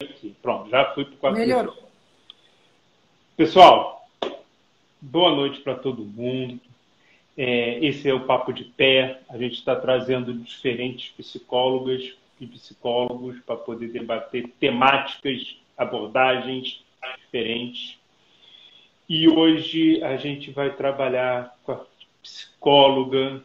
[0.00, 0.32] aqui.
[0.40, 1.38] Pronto, já fui para o quarto.
[1.38, 1.76] Melhorou.
[3.36, 4.08] Pessoal,
[5.00, 6.60] boa noite para todo mundo.
[7.36, 9.20] É, esse é o Papo de Pé.
[9.28, 16.84] A gente está trazendo diferentes psicólogas e psicólogos para poder debater temáticas, abordagens
[17.16, 17.98] diferentes.
[19.08, 21.84] E hoje a gente vai trabalhar com a
[22.22, 23.44] psicóloga,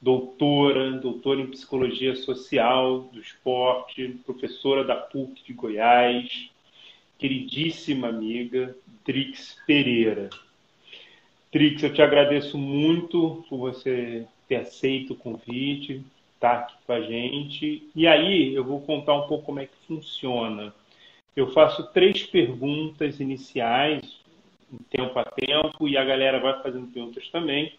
[0.00, 6.50] doutora, doutora em psicologia social do esporte, professora da PUC de Goiás,
[7.18, 10.30] queridíssima amiga Trix Pereira.
[11.50, 16.04] Trix, eu te agradeço muito por você ter aceito o convite,
[16.34, 17.88] estar aqui com a gente.
[17.94, 20.72] E aí eu vou contar um pouco como é que funciona.
[21.34, 24.20] Eu faço três perguntas iniciais,
[24.90, 27.72] tempo a tempo, e a galera vai fazendo perguntas também.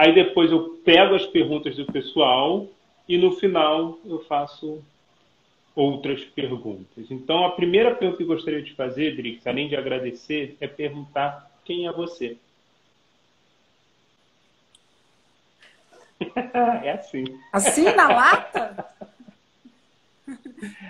[0.00, 2.66] Aí depois eu pego as perguntas do pessoal
[3.06, 4.82] e no final eu faço
[5.76, 7.10] outras perguntas.
[7.10, 11.50] Então a primeira pergunta que eu gostaria de fazer, Drix, além de agradecer, é perguntar
[11.66, 12.38] quem é você.
[16.82, 17.24] é assim.
[17.52, 18.86] Assim na lata?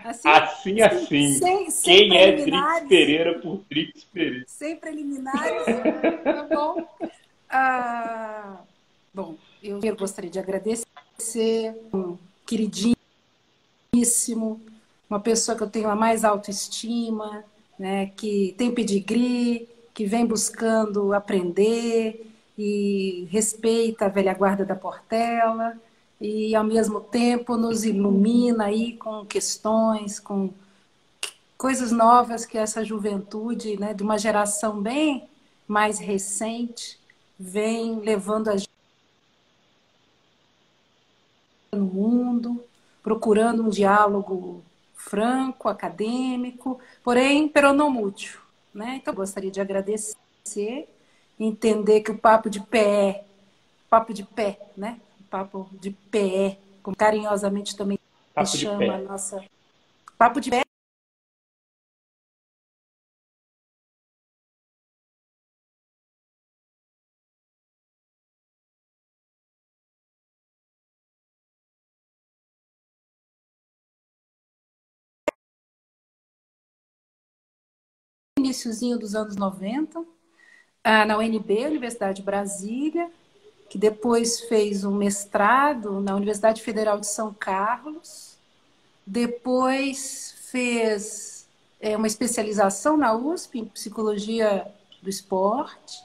[0.05, 0.83] Assim, assim.
[0.83, 1.33] assim.
[1.33, 4.45] Sem, sem Quem é Drix Pereira por Drix Pereira?
[4.47, 5.65] Sem preliminares,
[6.23, 6.89] tá bom?
[7.49, 8.61] Ah,
[9.13, 12.17] bom, eu gostaria de agradecer um
[12.47, 12.99] queridíssimo,
[15.09, 17.45] uma pessoa que eu tenho a mais autoestima,
[17.79, 22.31] né, que tem pedigree, que vem buscando aprender,
[22.63, 25.81] e respeita a velha guarda da Portela
[26.21, 30.51] e ao mesmo tempo nos ilumina aí com questões, com
[31.57, 35.27] coisas novas que essa juventude, né, de uma geração bem
[35.67, 37.01] mais recente,
[37.39, 38.69] vem levando a gente
[41.73, 42.65] no mundo,
[43.03, 44.63] procurando um diálogo
[44.95, 48.39] franco, acadêmico, porém peronomútil.
[48.75, 49.01] Né?
[49.01, 50.89] Então, gostaria de agradecer
[51.39, 53.25] entender que o papo de pé,
[53.89, 55.01] papo de pé, né?
[55.21, 57.99] O papo de pé, como carinhosamente também
[58.35, 59.43] papo chama a nossa
[60.19, 60.70] papo de pé.
[78.41, 80.05] Iníciozinho dos anos 90,
[80.83, 83.11] ah, na UNB, Universidade de Brasília,
[83.69, 88.37] que depois fez um mestrado na Universidade Federal de São Carlos,
[89.07, 91.47] depois fez
[91.81, 94.67] é, uma especialização na USP em psicologia
[95.01, 96.03] do esporte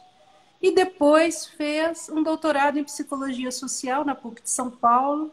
[0.61, 5.31] e depois fez um doutorado em psicologia social na PUC de São Paulo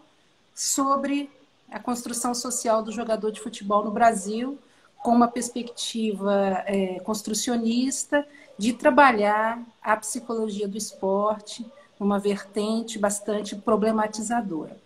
[0.55, 1.31] sobre
[1.71, 4.59] a construção social do jogador de futebol no Brasil,
[5.03, 8.27] com uma perspectiva é, construcionista
[8.57, 11.67] de trabalhar a psicologia do esporte
[11.99, 14.77] numa vertente bastante problematizadora.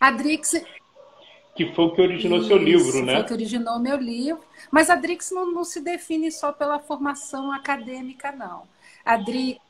[0.00, 0.54] A Drix
[1.54, 3.14] que foi o que originou Isso, seu livro, né?
[3.14, 4.42] Foi o que originou meu livro.
[4.72, 8.64] Mas a Drix não, não se define só pela formação acadêmica, não.
[9.04, 9.60] A, Dri...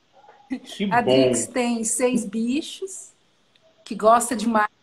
[0.90, 3.12] a Drix tem seis bichos,
[3.84, 4.73] que gosta demais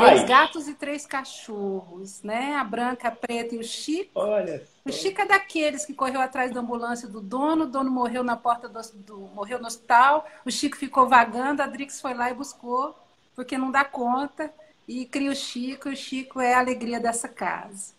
[0.00, 2.56] Três gatos e três cachorros, né?
[2.56, 4.10] A branca, a preta e o Chico.
[4.16, 4.66] Olha.
[4.84, 8.36] O Chico é daqueles que correu atrás da ambulância do dono, o dono morreu na
[8.36, 12.34] porta do, do morreu no hospital, o Chico ficou vagando, a Drix foi lá e
[12.34, 12.98] buscou,
[13.36, 14.52] porque não dá conta,
[14.88, 17.92] e cria o Chico, e o Chico é a alegria dessa casa.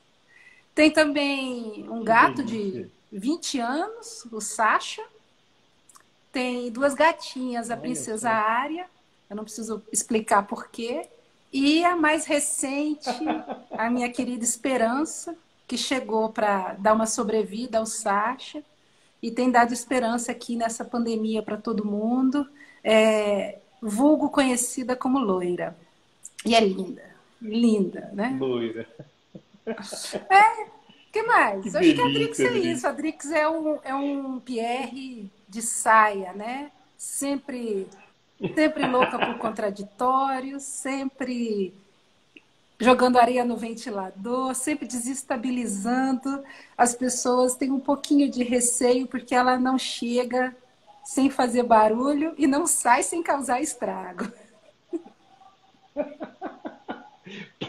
[0.76, 5.02] Tem também um gato de 20 anos, o Sasha.
[6.30, 8.86] Tem duas gatinhas, a princesa Ária.
[9.30, 11.08] Eu não preciso explicar por quê.
[11.58, 13.10] E a mais recente,
[13.72, 18.62] a minha querida Esperança, que chegou para dar uma sobrevida ao Sacha
[19.24, 22.46] e tem dado esperança aqui nessa pandemia para todo mundo,
[22.84, 25.74] é, vulgo conhecida como loira.
[26.46, 27.04] E é linda,
[27.42, 28.36] linda, né?
[28.38, 28.86] Loira.
[29.66, 30.68] É,
[31.10, 31.64] que mais?
[31.64, 32.86] Que Acho que a Drix é isso.
[32.86, 36.70] A Drix é um, é um Pierre de saia, né?
[36.98, 37.88] Sempre
[38.54, 41.74] Sempre louca por contraditórios, sempre
[42.80, 46.44] jogando areia no ventilador, sempre desestabilizando.
[46.78, 50.56] As pessoas têm um pouquinho de receio porque ela não chega
[51.04, 54.30] sem fazer barulho e não sai sem causar estrago.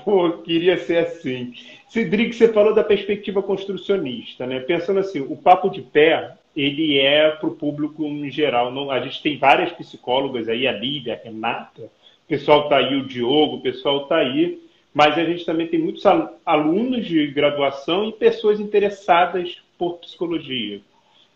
[0.04, 1.54] Pô, queria ser assim.
[1.88, 4.60] Cedric, você falou da perspectiva construcionista, né?
[4.60, 8.72] Pensando assim, o papo de pé ele é para o público em geral.
[8.72, 12.96] Não, a gente tem várias psicólogas aí, a Lívia, a Renata, o pessoal está aí,
[12.96, 14.58] o Diogo, o pessoal está aí,
[14.92, 16.04] mas a gente também tem muitos
[16.44, 20.80] alunos de graduação e pessoas interessadas por psicologia.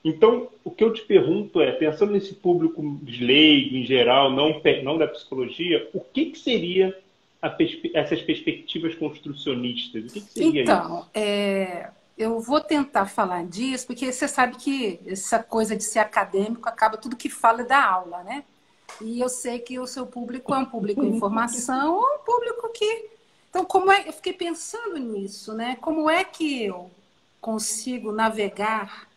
[0.03, 4.97] Então, o que eu te pergunto é, pensando nesse público leigo em geral, não, não
[4.97, 6.97] da psicologia, o que, que seria
[7.59, 10.05] perspe essas perspectivas construcionistas?
[10.05, 11.11] O que, que seria então, isso?
[11.15, 11.91] É,
[12.21, 16.99] eu vou tentar falar disso, porque você sabe que essa coisa de ser acadêmico acaba
[16.99, 18.45] tudo que fala da aula, né?
[19.01, 23.09] E eu sei que o seu público é um público de informação, um público que.
[23.49, 24.07] Então, como é.
[24.07, 25.79] Eu fiquei pensando nisso, né?
[25.81, 26.91] Como é que eu
[27.41, 29.09] consigo navegar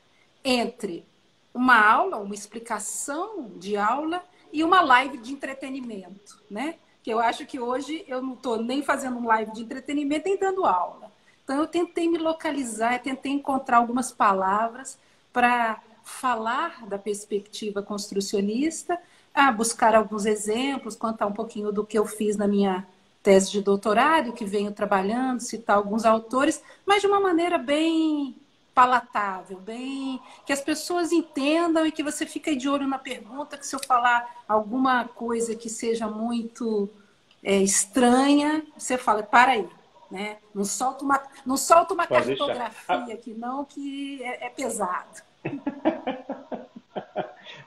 [0.42, 1.06] entre
[1.54, 6.76] uma aula, uma explicação de aula e uma live de entretenimento, né?
[7.04, 10.66] Que eu acho que hoje eu não estou nem fazendo live de entretenimento nem dando
[10.66, 11.13] aula.
[11.44, 14.98] Então eu tentei me localizar, tentei encontrar algumas palavras
[15.32, 19.00] para falar da perspectiva construcionista,
[19.34, 22.86] a buscar alguns exemplos, contar um pouquinho do que eu fiz na minha
[23.22, 28.36] tese de doutorado, que venho trabalhando, citar alguns autores, mas de uma maneira bem
[28.76, 33.66] palatável, bem que as pessoas entendam e que você fique de olho na pergunta, que
[33.66, 36.90] se eu falar alguma coisa que seja muito
[37.44, 39.70] é, estranha, você fala, para aí,
[40.10, 40.38] né?
[40.54, 45.22] Não solta uma, não solta uma cartografia aqui não, que é, é pesado.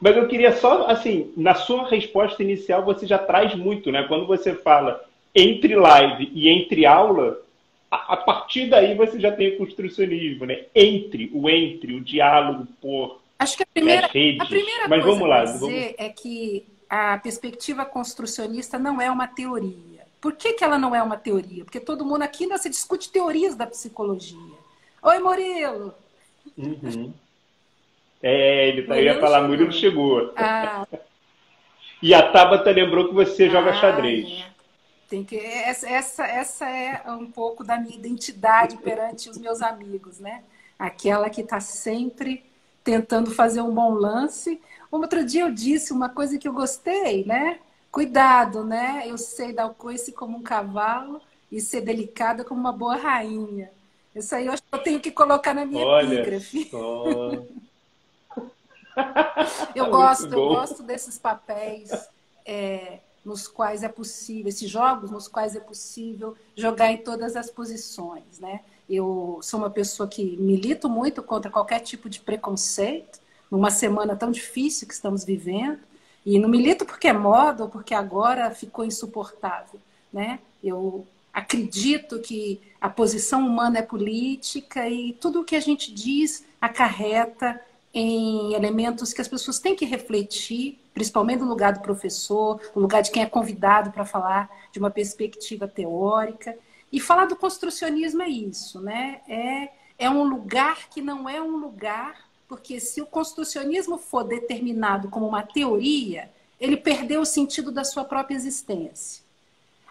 [0.00, 4.04] Mas eu queria só, assim, na sua resposta inicial você já traz muito, né?
[4.04, 5.02] Quando você fala
[5.34, 7.38] entre live e entre aula,
[7.90, 10.64] a, a, partir daí você já tem o construcionismo, né?
[10.74, 14.40] Entre, o entre, o diálogo por Acho que a primeira, redes.
[14.40, 15.60] A primeira Mas coisa vamos lá, vamos...
[15.60, 19.95] dizer é que a perspectiva construcionista não é uma teoria.
[20.26, 21.62] Por que, que ela não é uma teoria?
[21.62, 24.37] Porque todo mundo aqui ainda se discute teorias da psicologia.
[25.00, 25.94] Oi, Murilo!
[26.58, 27.14] Uhum.
[28.20, 30.32] É, ele tá, ia falar, Murilo chegou.
[30.34, 30.84] Ah.
[32.02, 34.28] e a Tabata lembrou que você joga ah, xadrez.
[34.28, 34.50] É.
[35.08, 40.19] Tem que essa, essa, essa é um pouco da minha identidade perante os meus amigos,
[40.19, 40.43] né?
[40.76, 42.44] Aquela que está sempre
[42.82, 44.61] tentando fazer um bom lance.
[44.93, 47.61] Um outro dia eu disse uma coisa que eu gostei, né?
[47.96, 49.04] Cuidado, né?
[49.06, 51.19] Eu sei dar o coice como um cavalo
[51.50, 53.70] e ser delicada como uma boa rainha.
[54.14, 56.70] Isso aí eu acho que eu tenho que colocar na minha Olha epígrafe.
[59.75, 61.90] Eu gosto, eu gosto desses papéis.
[62.44, 67.50] É, nos quais é possível, esses jogos nos quais é possível jogar em todas as
[67.50, 68.60] posições, né?
[68.88, 73.20] Eu sou uma pessoa que milito muito contra qualquer tipo de preconceito,
[73.50, 75.81] numa semana tão difícil que estamos vivendo,
[76.26, 79.81] e não milito porque é moda ou porque agora ficou insuportável,
[80.12, 80.40] né?
[80.62, 86.44] Eu acredito que a posição humana é política e tudo o que a gente diz
[86.61, 87.61] acarreta
[87.94, 93.02] em elementos que as pessoas têm que refletir principalmente no lugar do professor, no lugar
[93.02, 96.56] de quem é convidado para falar de uma perspectiva teórica.
[96.90, 99.20] E falar do construcionismo é isso, né?
[99.29, 99.69] É,
[99.99, 102.17] é um lugar que não é um lugar,
[102.48, 108.04] porque se o construcionismo for determinado como uma teoria, ele perdeu o sentido da sua
[108.04, 109.25] própria existência.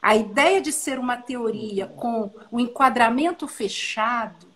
[0.01, 4.47] A ideia de ser uma teoria com o um enquadramento fechado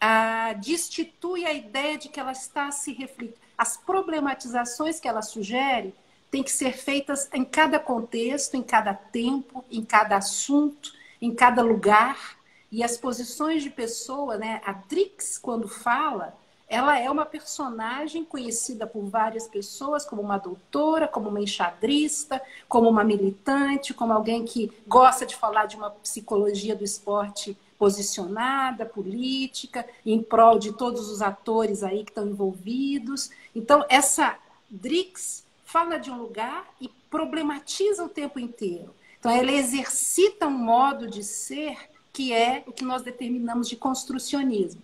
[0.00, 5.94] ah, destitui a ideia de que ela está se refletindo as problematizações que ela sugere
[6.30, 10.92] têm que ser feitas em cada contexto, em cada tempo, em cada assunto,
[11.22, 12.36] em cada lugar.
[12.70, 14.60] E as posições de pessoa, né?
[14.64, 16.36] A Drix, quando fala,
[16.68, 22.88] ela é uma personagem conhecida por várias pessoas como uma doutora, como uma enxadrista, como
[22.88, 29.86] uma militante, como alguém que gosta de falar de uma psicologia do esporte posicionada, política,
[30.04, 33.30] em prol de todos os atores aí que estão envolvidos.
[33.54, 34.36] Então, essa
[34.68, 38.94] Drix fala de um lugar e problematiza o tempo inteiro.
[39.20, 41.76] Então, ela exercita um modo de ser
[42.12, 44.80] que é o que nós determinamos de construcionismo.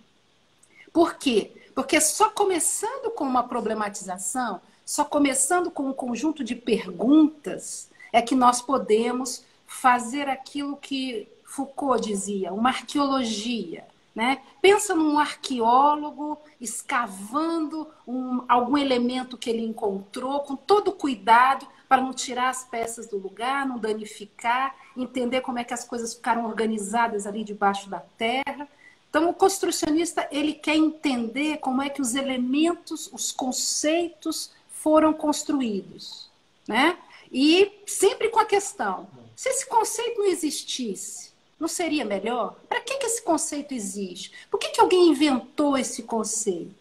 [0.93, 1.51] Por quê?
[1.75, 8.35] Porque só começando com uma problematização, só começando com um conjunto de perguntas, é que
[8.35, 13.87] nós podemos fazer aquilo que Foucault dizia, uma arqueologia.
[14.15, 14.43] Né?
[14.61, 22.13] Pensa num arqueólogo escavando um, algum elemento que ele encontrou, com todo cuidado para não
[22.13, 27.27] tirar as peças do lugar, não danificar, entender como é que as coisas ficaram organizadas
[27.27, 28.69] ali debaixo da terra.
[29.13, 36.31] Então, o construcionista ele quer entender como é que os elementos, os conceitos foram construídos,
[36.67, 36.97] né?
[37.31, 42.57] E sempre com a questão: se esse conceito não existisse, não seria melhor?
[42.67, 44.33] Para que, que esse conceito existe?
[44.51, 46.75] Por que, que alguém inventou esse conceito?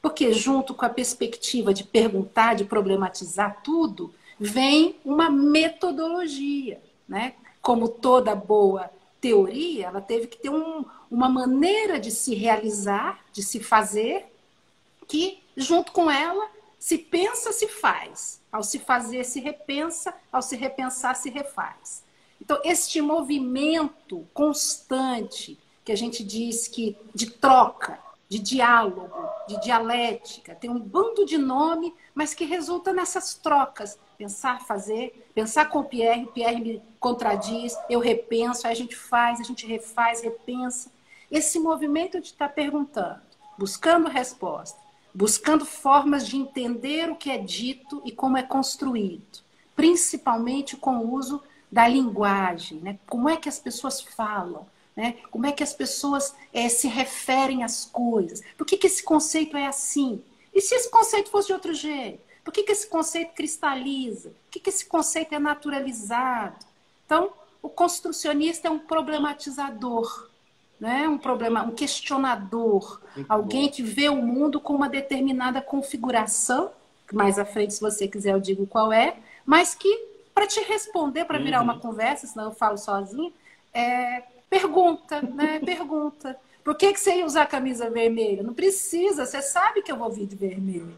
[0.00, 6.80] Porque, junto com a perspectiva de perguntar, de problematizar tudo, vem uma metodologia.
[7.06, 7.34] Né?
[7.60, 8.90] Como toda boa
[9.24, 14.26] teoria, ela teve que ter um, uma maneira de se realizar, de se fazer,
[15.08, 16.46] que junto com ela
[16.78, 18.38] se pensa, se faz.
[18.52, 22.04] Ao se fazer, se repensa, ao se repensar, se refaz.
[22.38, 30.54] Então, este movimento constante que a gente diz que de troca, de diálogo, de dialética,
[30.54, 33.98] tem um bando de nome, mas que resulta nessas trocas.
[34.16, 38.96] Pensar, fazer, pensar com o Pierre, o Pierre me contradiz, eu repenso, aí a gente
[38.96, 40.90] faz, a gente refaz, repensa.
[41.30, 43.20] Esse movimento de estar perguntando,
[43.58, 44.78] buscando resposta,
[45.12, 49.40] buscando formas de entender o que é dito e como é construído,
[49.76, 52.98] principalmente com o uso da linguagem, né?
[53.06, 54.66] como é que as pessoas falam,
[54.96, 55.16] né?
[55.30, 59.56] como é que as pessoas é, se referem às coisas, por que, que esse conceito
[59.56, 60.22] é assim?
[60.54, 62.20] E se esse conceito fosse de outro jeito?
[62.44, 64.28] Por que, que esse conceito cristaliza?
[64.28, 66.64] Por que, que esse conceito é naturalizado?
[67.06, 67.32] Então,
[67.62, 70.28] o construcionista é um problematizador
[70.84, 71.08] né?
[71.08, 73.72] um problema, um questionador, Muito alguém bom.
[73.72, 76.70] que vê o mundo com uma determinada configuração,
[77.12, 81.24] mais à frente, se você quiser, eu digo qual é, mas que, para te responder,
[81.24, 81.64] para virar uhum.
[81.64, 83.32] uma conversa, senão eu falo sozinho,
[83.72, 85.60] é, pergunta, né?
[85.64, 86.38] pergunta.
[86.62, 88.42] Por que, que você ia usar camisa vermelha?
[88.42, 90.96] Não precisa, você sabe que eu vou vir de vermelho.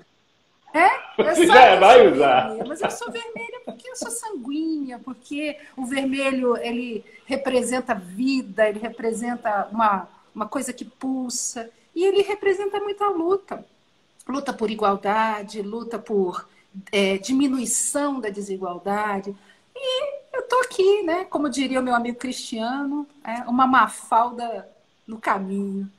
[0.76, 0.90] É?
[1.46, 2.54] Já é, vai usar.
[2.66, 8.78] Mas eu sou vermelha porque eu sou sanguínea, porque o vermelho ele representa vida, ele
[8.78, 13.64] representa uma, uma coisa que pulsa e ele representa muita luta.
[14.28, 16.46] Luta por igualdade, luta por
[16.92, 19.34] é, diminuição da desigualdade.
[19.74, 21.24] E eu estou aqui, né?
[21.24, 24.68] Como diria o meu amigo Cristiano, é, uma mafalda
[25.06, 25.90] no caminho.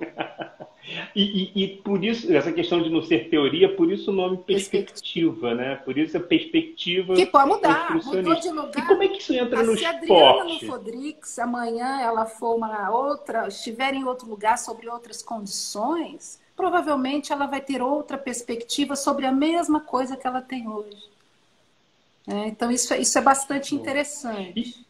[1.14, 4.36] E, e, e, por isso, essa questão de não ser teoria, por isso o nome
[4.36, 5.76] perspectiva, né?
[5.76, 7.14] Por isso a perspectiva.
[7.14, 8.84] Que pode mudar, mudou de lugar.
[8.84, 10.06] E como é que isso entra no se esporte?
[10.06, 14.88] Se a Adriana no Fodrix, amanhã ela for uma outra, estiver em outro lugar sobre
[14.88, 20.68] outras condições, provavelmente ela vai ter outra perspectiva sobre a mesma coisa que ela tem
[20.68, 21.02] hoje.
[22.26, 24.83] É, então isso, é, isso é bastante interessante.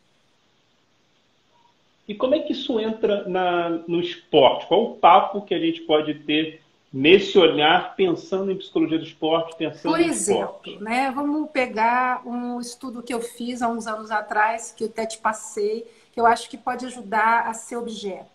[2.07, 4.67] E, como é que isso entra na, no esporte?
[4.67, 6.61] Qual o papo que a gente pode ter
[6.93, 10.83] nesse olhar, pensando em psicologia do esporte, pensando Por em exemplo, esporte?
[10.83, 15.05] né, vamos pegar um estudo que eu fiz há uns anos atrás, que eu até
[15.05, 18.31] te passei, que eu acho que pode ajudar a ser objeto.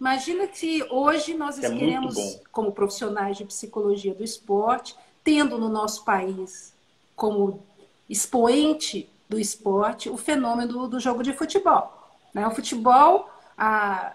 [0.00, 6.04] Imagina que hoje nós é queremos, como profissionais de psicologia do esporte, tendo no nosso
[6.04, 6.74] país
[7.14, 7.62] como
[8.08, 12.01] expoente do esporte o fenômeno do, do jogo de futebol.
[12.32, 12.46] Né?
[12.46, 14.14] O futebol a,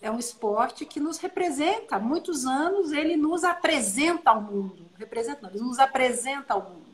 [0.00, 1.96] é um esporte que nos representa.
[1.96, 4.86] Há muitos anos ele nos apresenta ao mundo.
[4.96, 6.88] Representa, não, ele nos apresenta ao mundo.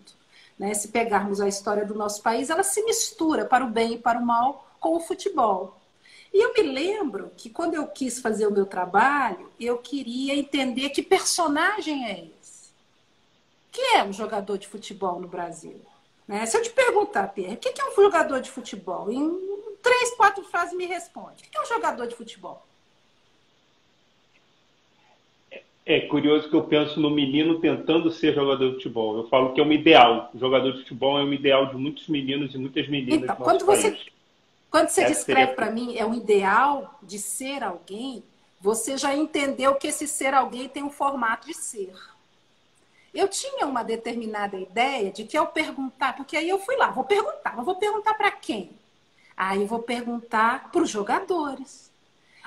[0.58, 0.72] Né?
[0.74, 4.18] Se pegarmos a história do nosso país, ela se mistura para o bem e para
[4.18, 5.80] o mal com o futebol.
[6.32, 10.90] E eu me lembro que quando eu quis fazer o meu trabalho, eu queria entender
[10.90, 12.72] que personagem é esse.
[13.70, 15.80] Que é um jogador de futebol no Brasil?
[16.26, 16.44] Né?
[16.46, 19.10] Se eu te perguntar, Pierre, o que é um jogador de futebol?
[19.12, 21.44] Em três, quatro frases me responde.
[21.44, 22.66] O que é um jogador de futebol?
[25.86, 29.18] É curioso que eu penso no menino tentando ser jogador de futebol.
[29.18, 30.30] Eu falo que é um ideal.
[30.34, 33.22] O jogador de futebol é um ideal de muitos meninos e muitas meninas.
[33.22, 34.00] Então, quando você,
[34.70, 38.24] quando você descreve para mim é um ideal de ser alguém,
[38.58, 41.92] você já entendeu que esse ser alguém tem um formato de ser.
[43.12, 47.04] Eu tinha uma determinada ideia de que ao perguntar, porque aí eu fui lá, vou
[47.04, 48.70] perguntar, mas vou perguntar para quem?
[49.36, 51.90] Aí vou perguntar para os jogadores.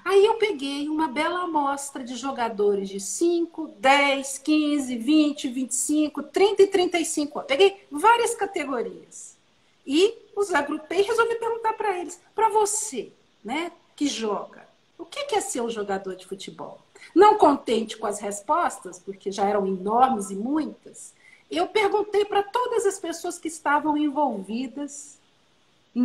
[0.06, 6.64] Aí eu peguei uma bela amostra de jogadores de 5, 10, 15, 20, 25, 30
[6.64, 7.48] e 35 anos.
[7.48, 9.36] Peguei várias categorias.
[9.86, 13.12] E os agrupei e resolvi perguntar para eles: para você,
[13.44, 14.68] né, que joga,
[14.98, 16.80] o que é ser um jogador de futebol?
[17.14, 21.14] Não contente com as respostas, porque já eram enormes e muitas,
[21.50, 25.17] eu perguntei para todas as pessoas que estavam envolvidas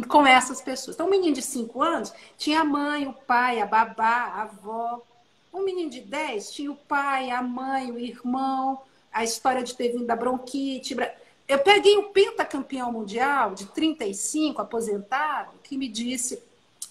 [0.01, 0.95] com essas pessoas.
[0.95, 5.03] Então, um menino de 5 anos tinha a mãe, o pai, a babá, a avó.
[5.53, 8.81] Um menino de 10 tinha o pai, a mãe, o irmão,
[9.13, 10.97] a história de ter vindo da bronquite.
[11.47, 16.43] Eu peguei o pentacampeão mundial de 35, aposentado, que me disse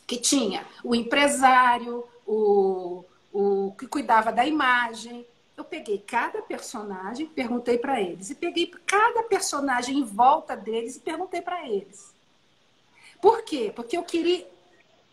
[0.05, 3.03] que tinha o empresário, o,
[3.33, 5.25] o que cuidava da imagem.
[5.57, 8.29] Eu peguei cada personagem, perguntei para eles.
[8.29, 12.10] E peguei cada personagem em volta deles e perguntei para eles.
[13.21, 13.71] Por quê?
[13.73, 14.47] Porque eu queria.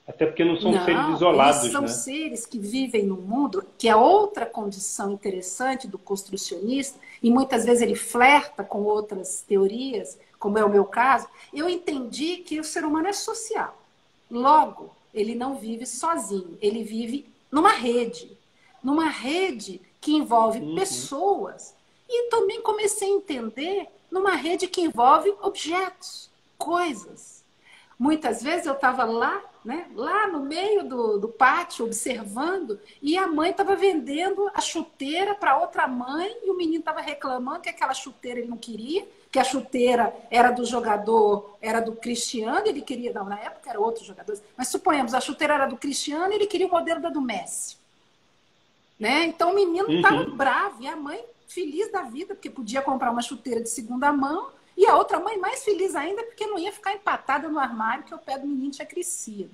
[0.07, 1.71] Até porque não são não, seres isolados.
[1.71, 1.89] São né?
[1.89, 7.83] seres que vivem no mundo, que é outra condição interessante do construcionista, e muitas vezes
[7.83, 11.29] ele flerta com outras teorias, como é o meu caso.
[11.53, 13.77] Eu entendi que o ser humano é social.
[14.31, 18.31] Logo, ele não vive sozinho, ele vive numa rede.
[18.83, 20.75] Numa rede que envolve uhum.
[20.75, 21.75] pessoas.
[22.09, 27.38] E também comecei a entender numa rede que envolve objetos, coisas.
[27.99, 33.27] Muitas vezes eu estava lá, né, lá no meio do, do pátio, observando, e a
[33.27, 37.93] mãe estava vendendo a chuteira para outra mãe, e o menino estava reclamando que aquela
[37.93, 43.13] chuteira ele não queria, que a chuteira era do jogador, era do Cristiano, ele queria,
[43.13, 46.47] não, na época era outro jogador, mas suponhamos, a chuteira era do Cristiano e ele
[46.47, 47.77] queria o modelo da do Messi.
[48.99, 49.27] Né?
[49.27, 50.37] Então o menino estava uhum.
[50.37, 54.51] bravo, e a mãe feliz da vida, porque podia comprar uma chuteira de segunda mão,
[54.79, 58.15] e a outra mãe mais feliz ainda, porque não ia ficar empatada no armário, que
[58.15, 59.51] o pé do menino tinha crescido.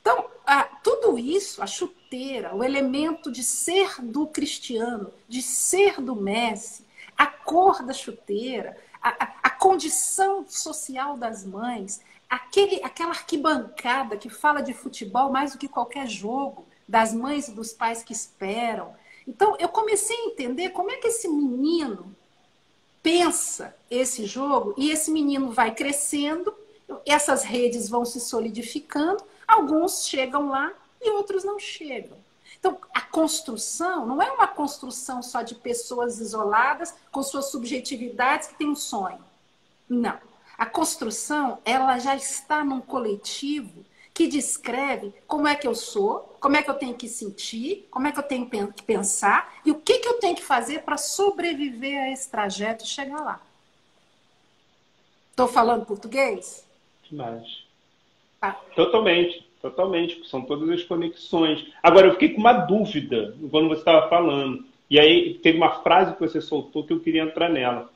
[0.00, 6.14] Então, a, tudo isso, a chuteira, o elemento de ser do cristiano, de ser do
[6.14, 6.86] Messi,
[7.18, 14.30] a cor da chuteira, a, a, a condição social das mães, aquele, aquela arquibancada que
[14.30, 18.94] fala de futebol mais do que qualquer jogo, das mães e dos pais que esperam.
[19.26, 22.14] Então, eu comecei a entender como é que esse menino
[23.02, 26.54] pensa esse jogo e esse menino vai crescendo,
[27.06, 32.18] essas redes vão se solidificando, alguns chegam lá e outros não chegam.
[32.58, 38.54] Então, a construção não é uma construção só de pessoas isoladas com suas subjetividades que
[38.56, 39.18] têm um sonho.
[39.88, 40.18] Não.
[40.58, 43.84] A construção, ela já está num coletivo
[44.20, 48.06] que descreve como é que eu sou, como é que eu tenho que sentir, como
[48.06, 50.98] é que eu tenho que pensar e o que, que eu tenho que fazer para
[50.98, 53.40] sobreviver a esse trajeto e chegar lá.
[55.30, 56.68] Estou falando português?
[57.08, 57.64] Demais.
[58.42, 58.52] Ah.
[58.76, 60.28] Totalmente, totalmente.
[60.28, 61.66] São todas as conexões.
[61.82, 64.66] Agora, eu fiquei com uma dúvida quando você estava falando.
[64.90, 67.90] E aí teve uma frase que você soltou que eu queria entrar nela.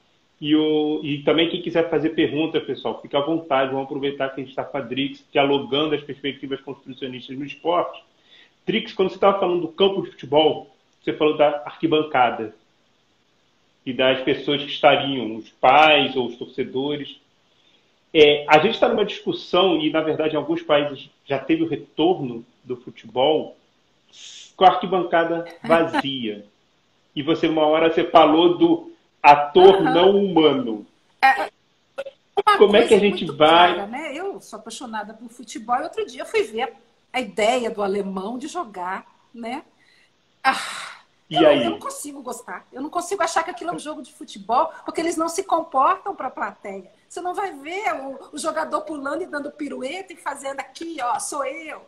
[0.44, 3.70] E, o, e também quem quiser fazer pergunta, pessoal, fique à vontade.
[3.72, 8.04] Vamos aproveitar que a gente está com a Drix dialogando as perspectivas construcionistas no esporte.
[8.66, 10.70] Drix, quando você estava falando do campo de futebol,
[11.02, 12.54] você falou da arquibancada
[13.86, 17.18] e das pessoas que estariam, os pais ou os torcedores.
[18.12, 21.68] É, a gente está numa discussão, e na verdade em alguns países já teve o
[21.68, 23.56] retorno do futebol
[24.54, 26.44] com a arquibancada vazia.
[27.16, 28.93] E você, uma hora, você falou do
[29.24, 29.84] ator uhum.
[29.84, 30.86] não humano.
[31.22, 31.50] É,
[32.58, 33.86] Como é que a gente vai.
[33.86, 34.12] Né?
[34.14, 36.74] Eu sou apaixonada por futebol e outro dia eu fui ver
[37.10, 39.62] a ideia do alemão de jogar, né?
[40.42, 40.58] Ah,
[41.30, 41.64] e eu, aí?
[41.64, 42.66] eu não consigo gostar.
[42.70, 45.42] Eu não consigo achar que aquilo é um jogo de futebol, porque eles não se
[45.42, 46.92] comportam para a plateia.
[47.08, 51.18] Você não vai ver o, o, jogador pulando e dando pirueta e fazendo aqui, ó,
[51.18, 51.80] sou eu.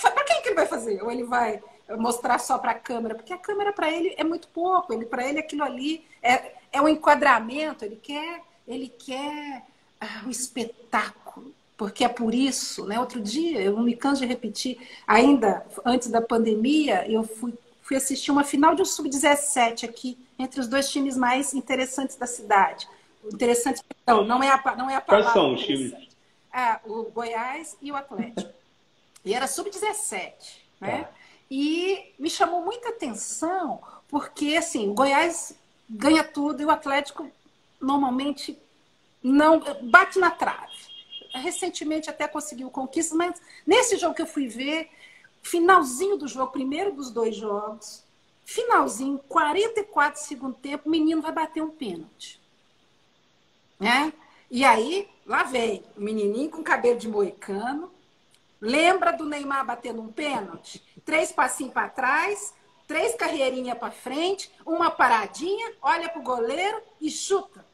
[0.00, 1.02] Para quem que ele vai fazer?
[1.02, 1.62] Ou ele vai
[1.98, 3.14] mostrar só para a câmera?
[3.14, 4.92] Porque a câmera para ele é muito pouco.
[4.92, 9.64] Ele para ele aquilo ali é, é um enquadramento, ele quer, ele quer
[10.00, 12.98] ah, um espetáculo, porque é por isso, né?
[12.98, 17.96] Outro dia, eu não me canso de repetir, ainda antes da pandemia, eu fui, fui
[17.96, 22.88] assistir uma final de um sub-17 aqui, entre os dois times mais interessantes da cidade.
[23.24, 25.32] Interessante, não, não é a, não é a palavra.
[25.32, 26.08] Quais são os times?
[26.52, 28.50] Ah, o Goiás e o Atlético.
[29.22, 30.32] E era sub-17,
[30.80, 31.04] né?
[31.04, 31.10] Tá.
[31.50, 35.54] E me chamou muita atenção, porque assim, o Goiás
[35.90, 37.28] ganha tudo e o Atlético
[37.80, 38.56] normalmente
[39.22, 40.88] não bate na trave.
[41.34, 44.88] Recentemente até conseguiu conquistas, mas nesse jogo que eu fui ver,
[45.42, 48.04] finalzinho do jogo, primeiro dos dois jogos,
[48.44, 52.40] finalzinho, 44 segundo tempo, o menino vai bater um pênalti.
[53.78, 54.12] Né?
[54.50, 57.90] E aí, lá vem o menininho com cabelo de moicano,
[58.60, 60.82] lembra do Neymar batendo um pênalti?
[61.04, 62.52] Três passinhos para trás,
[62.90, 67.64] três carreirinhas para frente, uma paradinha, olha para o goleiro e chuta.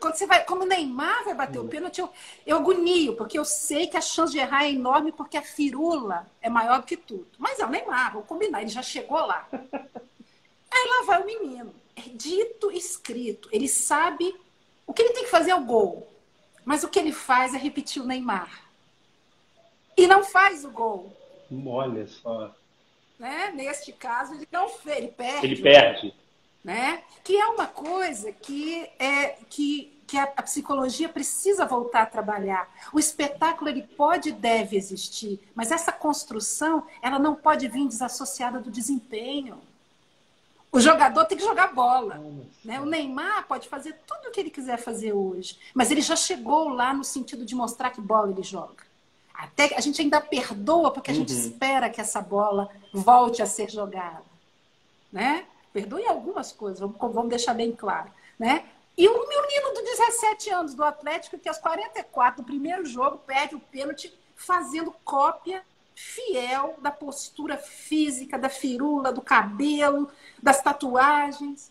[0.00, 2.10] Quando você vai, como o Neymar vai bater o pênalti, eu,
[2.44, 6.28] eu agonio, porque eu sei que a chance de errar é enorme, porque a firula
[6.42, 7.28] é maior do que tudo.
[7.38, 9.46] Mas é o Neymar, vou combinar, ele já chegou lá.
[9.52, 11.72] Aí lá vai o menino.
[11.94, 13.48] É dito escrito.
[13.52, 14.34] Ele sabe.
[14.84, 16.12] O que ele tem que fazer é o gol.
[16.64, 18.68] Mas o que ele faz é repetir o Neymar.
[19.96, 21.16] E não faz o gol.
[21.64, 22.52] Olha só.
[23.18, 23.50] Né?
[23.54, 25.46] Neste caso, ele não ele perde.
[25.46, 26.14] Ele perde.
[26.62, 27.02] Né?
[27.24, 32.68] Que é uma coisa que, é, que, que a, a, psicologia precisa voltar a trabalhar.
[32.92, 38.60] O espetáculo ele pode e deve existir, mas essa construção ela não pode vir desassociada
[38.60, 39.60] do desempenho.
[40.72, 42.20] O jogador tem que jogar bola.
[42.64, 42.80] Né?
[42.80, 46.68] O Neymar pode fazer tudo o que ele quiser fazer hoje, mas ele já chegou
[46.68, 48.85] lá no sentido de mostrar que bola ele joga.
[49.36, 51.20] Até a gente ainda perdoa porque a uhum.
[51.20, 54.22] gente espera que essa bola volte a ser jogada,
[55.12, 55.46] né?
[55.72, 58.64] Perdoe algumas coisas, vamos, vamos deixar bem claro, né?
[58.96, 63.54] E o menino de 17 anos do Atlético, que aos 44 do primeiro jogo perde
[63.54, 65.62] o pênalti fazendo cópia
[65.94, 70.10] fiel da postura física, da firula, do cabelo,
[70.42, 71.70] das tatuagens,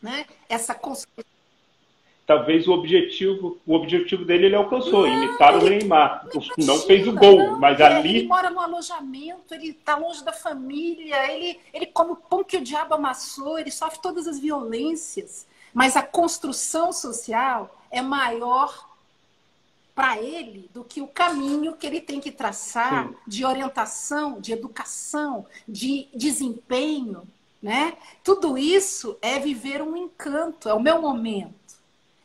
[0.00, 0.26] né?
[0.48, 0.74] Essa
[2.28, 6.28] talvez o objetivo, o objetivo dele ele alcançou, não, imitar o Neymar.
[6.58, 8.18] Não, não fez o gol, não, mas ali.
[8.18, 12.58] Ele mora no alojamento, ele está longe da família, ele, ele come o pão que
[12.58, 15.46] o diabo amassou, ele sofre todas as violências.
[15.72, 18.86] Mas a construção social é maior
[19.94, 23.14] para ele do que o caminho que ele tem que traçar Sim.
[23.26, 27.22] de orientação, de educação, de desempenho.
[27.62, 27.94] Né?
[28.22, 31.67] Tudo isso é viver um encanto, é o meu momento.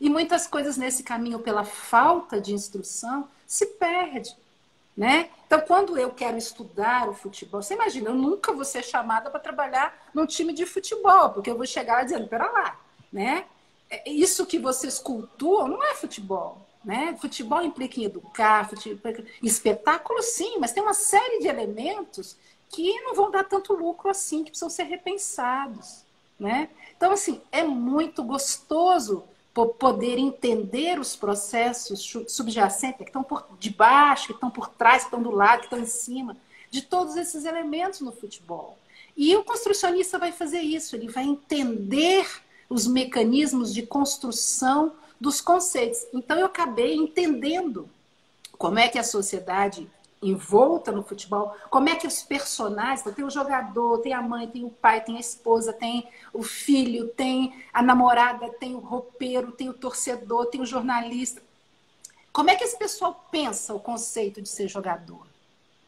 [0.03, 4.35] E muitas coisas nesse caminho, pela falta de instrução, se perde.
[4.97, 5.29] Né?
[5.47, 9.39] Então, quando eu quero estudar o futebol, você imagina, eu nunca vou ser chamada para
[9.39, 12.77] trabalhar num time de futebol, porque eu vou chegar lá dizendo, pera lá,
[13.13, 13.45] né?
[13.89, 16.57] É, isso que vocês cultuam não é futebol.
[16.83, 17.17] Né?
[17.21, 22.35] Futebol implica em educar, futebol, espetáculo sim, mas tem uma série de elementos
[22.67, 26.03] que não vão dar tanto lucro assim, que precisam ser repensados.
[26.37, 26.67] Né?
[26.97, 34.33] Então, assim, é muito gostoso poder entender os processos subjacentes que estão por debaixo, que
[34.33, 36.35] estão por trás, que estão do lado, que estão em cima,
[36.71, 38.77] de todos esses elementos no futebol.
[39.15, 42.27] E o construcionista vai fazer isso, ele vai entender
[42.67, 46.05] os mecanismos de construção dos conceitos.
[46.11, 47.87] Então eu acabei entendendo
[48.57, 49.87] como é que a sociedade
[50.29, 54.47] envolta no futebol, como é que os personagens, então, tem o jogador, tem a mãe,
[54.47, 59.51] tem o pai, tem a esposa, tem o filho, tem a namorada, tem o roupeiro,
[59.51, 61.41] tem o torcedor, tem o jornalista.
[62.31, 65.27] Como é que esse pessoal pensa o conceito de ser jogador?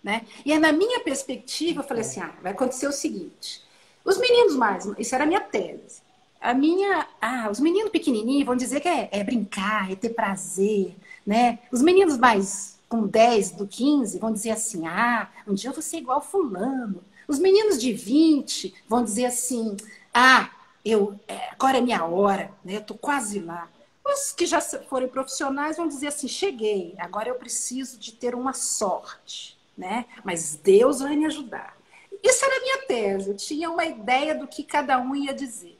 [0.03, 0.21] Né?
[0.45, 3.63] E é na minha perspectiva, eu falei assim, ah, vai acontecer o seguinte,
[4.03, 6.03] os meninos mais, isso era a minha tese,
[6.39, 10.95] a minha, ah, os meninos pequenininhos vão dizer que é, é brincar, é ter prazer,
[11.25, 11.57] né?
[11.71, 15.81] Os meninos mais com 10 do 15 vão dizer assim: ah, um dia eu vou
[15.81, 17.03] ser igual fulano.
[17.27, 19.75] Os meninos de 20 vão dizer assim:
[20.13, 20.49] ah,
[20.83, 22.75] eu, é, agora é minha hora, né?
[22.77, 23.69] eu estou quase lá.
[24.05, 28.53] Os que já forem profissionais vão dizer assim: cheguei, agora eu preciso de ter uma
[28.53, 30.05] sorte, né?
[30.23, 31.75] Mas Deus vai me ajudar.
[32.23, 35.77] Isso era a minha tese, eu tinha uma ideia do que cada um ia dizer.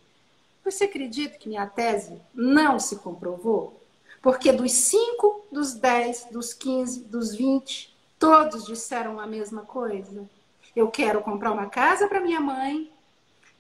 [0.65, 3.85] Você acredita que minha tese não se comprovou?
[4.26, 10.28] Porque dos 5, dos 10, dos 15, dos 20, todos disseram a mesma coisa.
[10.76, 12.90] Eu quero comprar uma casa para minha mãe.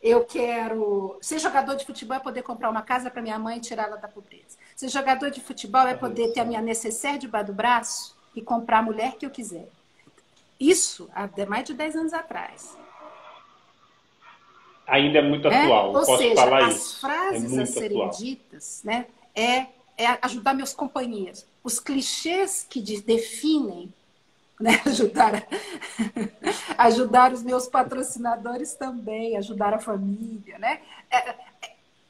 [0.01, 3.61] Eu quero ser jogador de futebol é poder comprar uma casa para minha mãe e
[3.61, 4.57] tirá-la da pobreza.
[4.75, 8.79] Ser jogador de futebol é poder ter a minha necessaire debaixo do braço e comprar
[8.79, 9.69] a mulher que eu quiser.
[10.59, 12.75] Isso há mais de 10 anos atrás.
[14.87, 15.63] Ainda é muito é?
[15.63, 15.87] atual.
[15.89, 17.01] Ou Posso seja, falar as isso.
[17.01, 18.17] frases é a serem atual.
[18.17, 21.45] ditas né, é é ajudar meus companheiros.
[21.63, 23.93] Os clichês que definem,
[24.59, 24.81] né?
[24.85, 25.47] ajudar,
[26.77, 30.79] ajudar os meus patrocinadores também, ajudar a família, né?
[31.09, 31.35] É, é,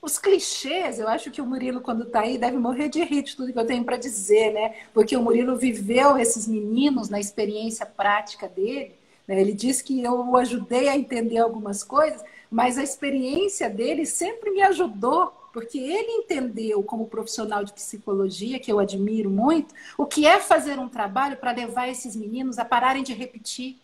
[0.02, 3.36] os clichês, eu acho que o Murilo, quando está aí, deve morrer de rir de
[3.36, 4.76] tudo que eu tenho para dizer, né?
[4.94, 8.94] Porque o Murilo viveu esses meninos na experiência prática dele.
[9.28, 9.42] Né?
[9.42, 14.52] Ele disse que eu o ajudei a entender algumas coisas, mas a experiência dele sempre
[14.52, 20.28] me ajudou porque ele entendeu, como profissional de psicologia, que eu admiro muito, o que
[20.28, 23.78] é fazer um trabalho para levar esses meninos a pararem de repetir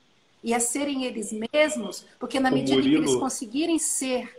[0.43, 3.05] e a serem eles mesmos, porque na medida Murilo...
[3.05, 4.37] que eles conseguirem ser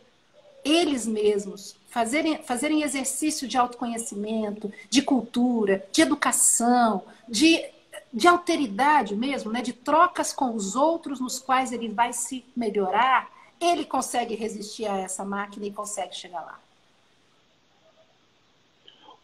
[0.62, 7.64] eles mesmos, fazerem, fazerem exercício de autoconhecimento, de cultura, de educação, de,
[8.12, 9.62] de alteridade mesmo, né?
[9.62, 14.98] de trocas com os outros nos quais ele vai se melhorar, ele consegue resistir a
[14.98, 16.60] essa máquina e consegue chegar lá.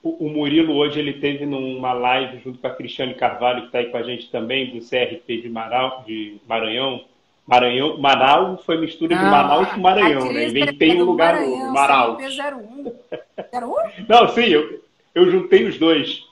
[0.02, 3.90] O, Murilo hoje ele teve numa live junto com a Cristiane Carvalho, que está aí
[3.90, 7.04] com a gente também, do CRP de, Marau, de Maranhão.
[7.46, 10.48] Maranhão, Manaus foi mistura de ah, Manaus com Maranhão, né?
[10.48, 12.18] Inventei um lugar Maranhão, Manaus.
[12.22, 12.84] 01.
[13.54, 14.04] 01?
[14.06, 14.82] Não, sim, eu,
[15.14, 16.24] eu juntei os dois.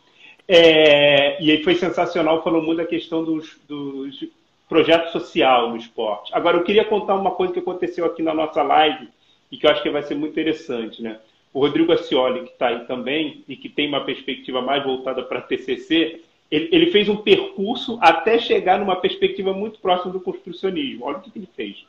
[0.46, 4.28] É, e aí foi sensacional, falou muito da questão dos, dos
[4.68, 6.32] projetos social no esporte.
[6.34, 9.08] Agora, eu queria contar uma coisa que aconteceu aqui na nossa live
[9.50, 11.18] e que eu acho que vai ser muito interessante, né?
[11.56, 15.40] O Rodrigo Ascioli, que está aí também e que tem uma perspectiva mais voltada para
[15.40, 21.06] TCC, ele, ele, fez um percurso até chegar numa perspectiva muito próxima do construcionismo.
[21.06, 21.86] Olha o que, que ele fez.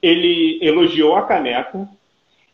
[0.00, 1.86] Ele elogiou a caneca,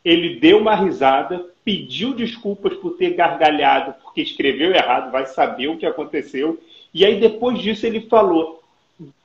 [0.05, 5.76] ele deu uma risada, pediu desculpas por ter gargalhado, porque escreveu errado, vai saber o
[5.76, 6.59] que aconteceu.
[6.92, 8.61] E aí, depois disso, ele falou,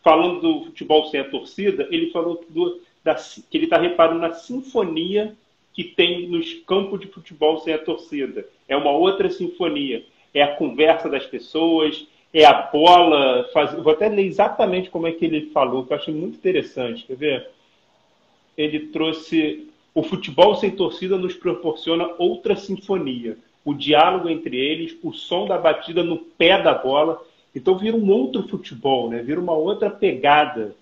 [0.03, 4.33] falando do futebol sem a torcida, ele falou do, da, que ele está reparando na
[4.33, 5.35] sinfonia
[5.77, 8.47] que tem nos campos de futebol sem a torcida.
[8.67, 10.03] É uma outra sinfonia.
[10.33, 13.47] É a conversa das pessoas, é a bola.
[13.53, 13.73] Faz...
[13.75, 17.05] Vou até ler exatamente como é que ele falou, que eu achei muito interessante.
[17.05, 17.49] Quer ver?
[18.57, 19.67] Ele trouxe.
[19.93, 23.37] O futebol sem torcida nos proporciona outra sinfonia.
[23.63, 27.21] O diálogo entre eles, o som da batida no pé da bola.
[27.55, 29.21] Então vira um outro futebol, né?
[29.21, 30.75] Vira uma outra pegada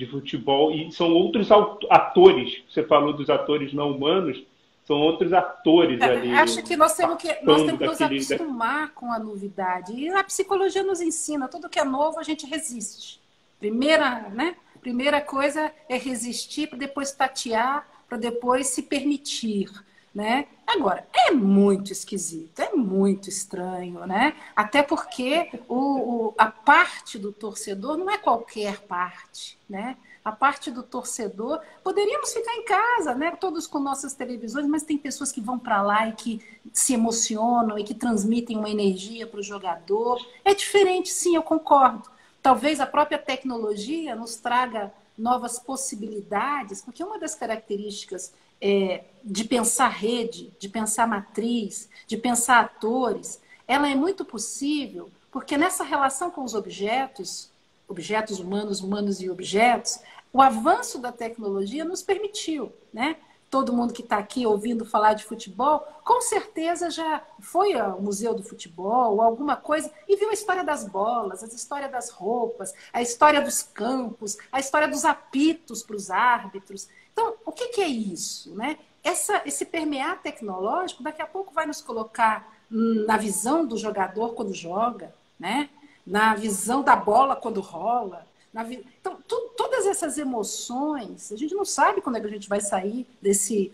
[0.00, 0.72] de futebol.
[0.72, 1.48] E são outros
[1.88, 2.62] atores.
[2.68, 4.42] Você falou dos atores não humanos
[4.90, 6.32] são outros atores é, ali.
[6.32, 9.92] Acho que nós temos que, nós temos que nos acostumar com a novidade.
[9.92, 13.20] E a psicologia nos ensina, tudo que é novo a gente resiste.
[13.60, 14.56] Primeira, né?
[14.80, 19.70] Primeira coisa é resistir para depois tatear, para depois se permitir,
[20.14, 20.46] né?
[20.66, 24.34] Agora, é muito esquisito, é muito estranho, né?
[24.54, 29.96] Até porque o, o, a parte do torcedor não é qualquer parte, né?
[30.24, 33.30] a parte do torcedor, poderíamos ficar em casa, né?
[33.32, 36.40] Todos com nossas televisões, mas tem pessoas que vão para lá e que
[36.72, 40.24] se emocionam e que transmitem uma energia para o jogador.
[40.44, 42.10] É diferente, sim, eu concordo.
[42.42, 49.88] Talvez a própria tecnologia nos traga novas possibilidades, porque uma das características é, de pensar
[49.88, 56.42] rede, de pensar matriz, de pensar atores, ela é muito possível porque nessa relação com
[56.42, 57.50] os objetos,
[57.86, 60.00] objetos humanos, humanos e objetos,
[60.32, 63.16] o avanço da tecnologia nos permitiu, né?
[63.48, 68.32] Todo mundo que está aqui ouvindo falar de futebol, com certeza já foi ao Museu
[68.32, 72.72] do Futebol ou alguma coisa e viu a história das bolas, a história das roupas,
[72.92, 76.88] a história dos campos, a história dos apitos para os árbitros.
[77.12, 78.54] Então, o que, que é isso?
[78.54, 78.78] Né?
[79.02, 84.54] Essa, esse permear tecnológico daqui a pouco vai nos colocar na visão do jogador quando
[84.54, 85.68] joga, né?
[86.06, 88.26] na visão da bola quando rola.
[88.66, 88.84] Vi...
[89.00, 92.60] Então, tu, todas essas emoções, a gente não sabe quando é que a gente vai
[92.60, 93.72] sair desse,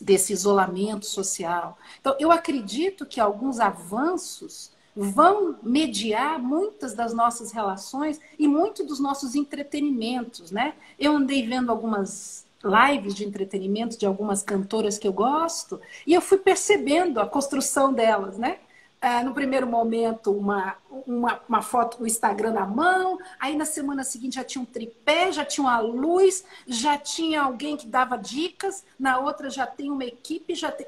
[0.00, 1.78] desse isolamento social.
[2.00, 9.00] Então, eu acredito que alguns avanços vão mediar muitas das nossas relações e muito dos
[9.00, 10.74] nossos entretenimentos, né?
[10.98, 16.20] Eu andei vendo algumas lives de entretenimento de algumas cantoras que eu gosto e eu
[16.20, 18.58] fui percebendo a construção delas, né?
[19.04, 20.76] é, no primeiro momento, uma,
[21.06, 24.64] uma, uma foto com o Instagram na mão, aí na semana seguinte já tinha um
[24.64, 29.90] tripé, já tinha uma luz, já tinha alguém que dava dicas, na outra já tem
[29.90, 30.86] uma equipe, já tem.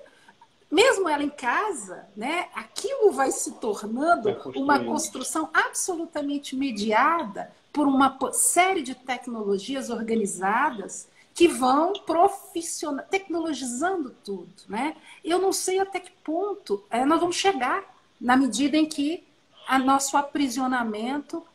[0.70, 8.18] Mesmo ela em casa, né, aquilo vai se tornando uma construção absolutamente mediada por uma
[8.32, 14.96] série de tecnologias organizadas que vão profissional, tecnologizando tudo, né?
[15.22, 17.84] Eu não sei até que ponto é, nós vamos chegar
[18.18, 19.22] na medida em que
[19.70, 21.46] o nosso aprisionamento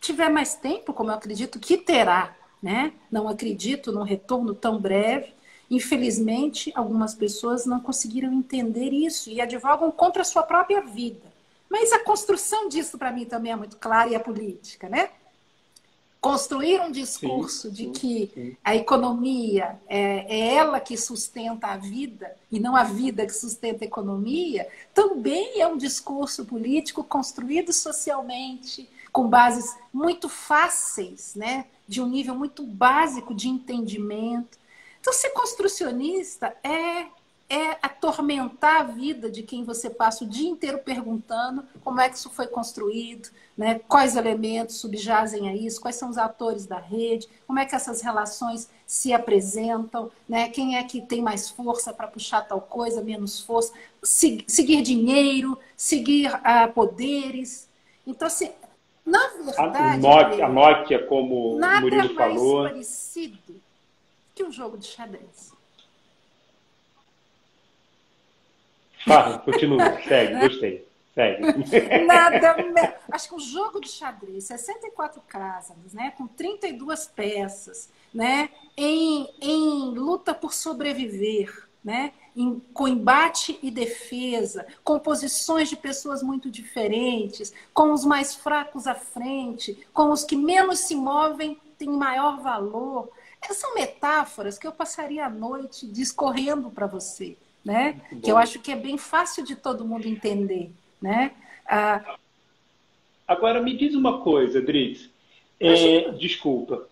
[0.00, 2.92] tiver mais tempo, como eu acredito que terá, né?
[3.10, 5.34] Não acredito num retorno tão breve.
[5.70, 11.32] Infelizmente, algumas pessoas não conseguiram entender isso e advogam contra a sua própria vida.
[11.68, 15.10] Mas a construção disso para mim também é muito clara e é política, né?
[16.24, 18.56] construir um discurso sim, de que sim.
[18.64, 23.84] a economia é, é, ela que sustenta a vida e não a vida que sustenta
[23.84, 31.66] a economia, também é um discurso político construído socialmente, com bases muito fáceis, né?
[31.86, 34.56] de um nível muito básico de entendimento.
[35.04, 37.08] Então, ser construcionista é
[37.46, 42.16] é atormentar a vida de quem você passa o dia inteiro perguntando como é que
[42.16, 43.82] isso foi construído, né?
[43.86, 48.00] quais elementos subjazem a isso, quais são os atores da rede, como é que essas
[48.00, 50.48] relações se apresentam, né?
[50.48, 56.32] quem é que tem mais força para puxar tal coisa, menos força, seguir dinheiro, seguir
[56.34, 57.68] uh, poderes.
[58.06, 58.50] Então, assim,
[59.04, 59.76] na verdade.
[59.76, 62.62] A Nokia, a Nokia como nada o Murilo mais falou.
[62.64, 63.63] parecido
[64.34, 65.52] que um jogo de xadrez.
[69.04, 70.88] Fala, continua, segue, gostei.
[71.14, 71.42] Segue.
[72.06, 72.98] Nada.
[73.12, 79.90] Acho que um jogo de xadrez, 64 casas, né, com 32 peças, né, em, em
[79.94, 87.52] luta por sobreviver, né, em, com embate e defesa, com posições de pessoas muito diferentes,
[87.72, 93.10] com os mais fracos à frente, com os que menos se movem têm maior valor.
[93.52, 98.00] São metáforas que eu passaria a noite discorrendo para você né?
[98.22, 101.32] Que eu acho que é bem fácil de todo mundo entender, né?
[101.66, 102.16] Ah...
[103.26, 105.08] Agora me diz uma coisa, Dritz.
[105.58, 106.86] É, desculpa.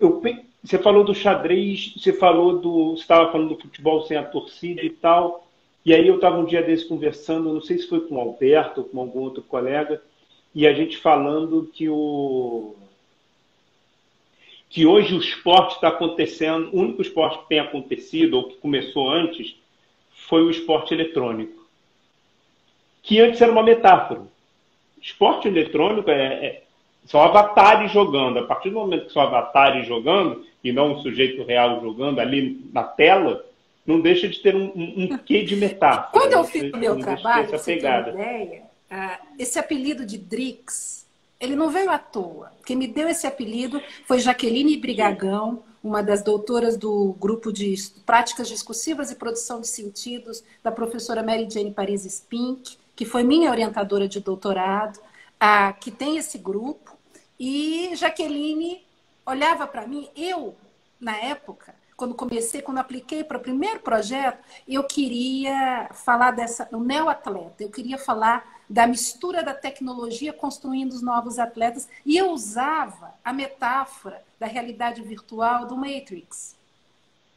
[0.00, 0.20] Eu,
[0.62, 4.82] você falou do xadrez, você falou do, você estava falando do futebol sem a torcida
[4.82, 5.46] e tal.
[5.84, 8.80] E aí eu estava um dia desse conversando, não sei se foi com o Alberto
[8.80, 10.02] ou com algum outro colega,
[10.52, 12.74] e a gente falando que o
[14.68, 19.10] que hoje o esporte está acontecendo, o único esporte que tem acontecido ou que começou
[19.10, 19.56] antes
[20.28, 21.64] foi o esporte eletrônico,
[23.02, 24.22] que antes era uma metáfora.
[25.00, 26.62] Esporte eletrônico é, é,
[27.04, 28.40] são avatares jogando.
[28.40, 32.68] A partir do momento que são avatares jogando, e não um sujeito real jogando ali
[32.72, 33.44] na tela,
[33.86, 36.10] não deixa de ter um, um, um quê de metáfora.
[36.10, 38.10] Quando eu fiz o meu trabalho, essa pegada.
[38.10, 41.05] Ideia, uh, esse apelido de Drix,
[41.38, 42.52] ele não veio à toa.
[42.64, 48.48] Quem me deu esse apelido foi Jaqueline Brigagão, uma das doutoras do grupo de práticas
[48.48, 54.08] discursivas e produção de sentidos da professora Mary Jane Paris Spink, que foi minha orientadora
[54.08, 56.96] de doutorado, uh, que tem esse grupo.
[57.38, 58.84] E Jaqueline
[59.24, 60.56] olhava para mim, eu,
[60.98, 66.78] na época, quando comecei, quando apliquei para o primeiro projeto, eu queria falar dessa, o
[66.78, 73.14] neoatleta, eu queria falar da mistura da tecnologia construindo os novos atletas, e eu usava
[73.24, 76.56] a metáfora da realidade virtual do Matrix,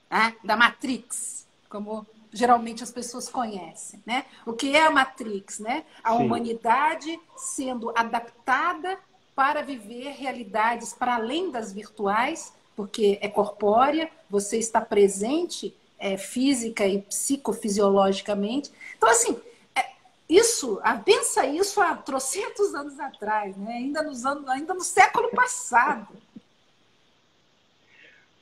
[0.09, 0.35] né?
[0.43, 4.25] da Matrix, como geralmente as pessoas conhecem, né?
[4.45, 5.83] O que é a Matrix, né?
[6.03, 6.25] A Sim.
[6.25, 8.99] humanidade sendo adaptada
[9.35, 16.87] para viver realidades para além das virtuais, porque é corpórea, você está presente é, física
[16.87, 18.71] e psicofisiologicamente.
[18.95, 19.37] Então, assim,
[19.75, 19.83] é,
[20.29, 23.73] isso, a, pensa isso há trocentos anos atrás, né?
[23.73, 26.07] ainda, nos anos, ainda no século passado.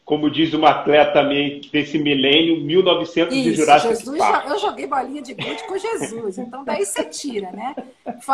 [0.05, 1.23] Como diz uma atleta
[1.71, 4.49] desse milênio, 1900 Isso, de Jurassic Jesus, Park.
[4.51, 7.75] Eu joguei bolinha de gude com Jesus, então daí você tira, né?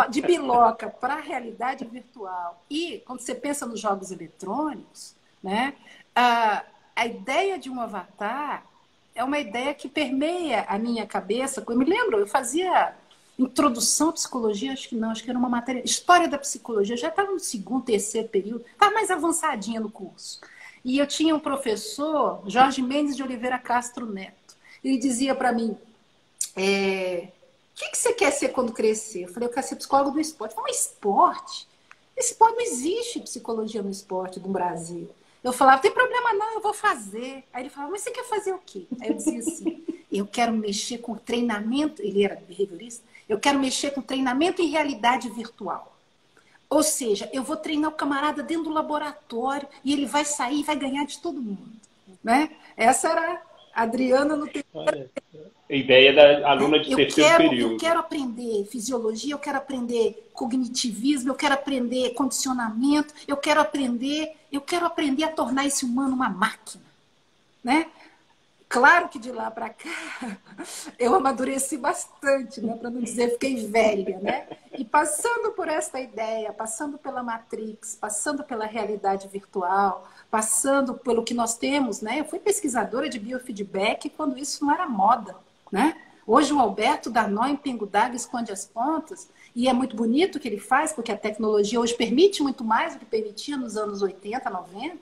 [0.09, 2.61] De biloca para a realidade virtual.
[2.69, 5.73] E quando você pensa nos jogos eletrônicos, né?
[6.15, 6.63] a,
[6.95, 8.65] a ideia de um avatar
[9.15, 11.63] é uma ideia que permeia a minha cabeça.
[11.67, 12.95] Eu me lembro, eu fazia
[13.37, 17.09] introdução à psicologia, acho que não, acho que era uma matéria, história da psicologia, já
[17.09, 20.39] estava no segundo, terceiro período, estava mais avançadinha no curso.
[20.85, 25.75] E eu tinha um professor, Jorge Mendes de Oliveira Castro Neto, ele dizia para mim,
[26.55, 27.29] é,
[27.73, 29.23] o que, que, você quer ser quando crescer?
[29.23, 30.55] Eu falei, eu quero ser psicólogo do esporte.
[30.55, 31.67] Eu mas esporte?
[32.15, 35.09] Esporte não existe psicologia no esporte do Brasil.
[35.43, 37.43] Eu falava, tem problema não, eu vou fazer.
[37.51, 38.85] Aí ele falava, mas você quer fazer o quê?
[39.01, 43.91] Aí eu dizia assim, eu quero mexer com treinamento, ele era behaviorista, eu quero mexer
[43.91, 45.93] com treinamento em realidade virtual.
[46.69, 50.63] Ou seja, eu vou treinar o camarada dentro do laboratório e ele vai sair e
[50.63, 51.73] vai ganhar de todo mundo.
[52.23, 52.49] Né?
[52.77, 53.41] Essa era
[53.73, 55.09] Adriana no terceiro
[55.69, 57.73] a ideia da aluna de eu terceiro quero, período.
[57.73, 64.33] Eu quero aprender fisiologia, eu quero aprender cognitivismo, eu quero aprender condicionamento, eu quero aprender,
[64.51, 66.83] eu quero aprender a tornar esse humano uma máquina,
[67.63, 67.87] né?
[68.73, 70.35] Claro que de lá para cá
[70.97, 72.75] eu amadureci bastante, né?
[72.75, 74.47] para não dizer fiquei velha, né?
[74.75, 81.35] E passando por esta ideia, passando pela Matrix, passando pela realidade virtual, passando pelo que
[81.35, 82.19] nós temos, né?
[82.19, 85.35] Eu fui pesquisadora de biofeedback quando isso não era moda,
[85.71, 85.95] né?
[86.25, 90.37] Hoje o Alberto dá nó em pingo d'água, esconde as pontas, e é muito bonito
[90.37, 93.77] o que ele faz, porque a tecnologia hoje permite muito mais do que permitia nos
[93.77, 94.97] anos 80, 90.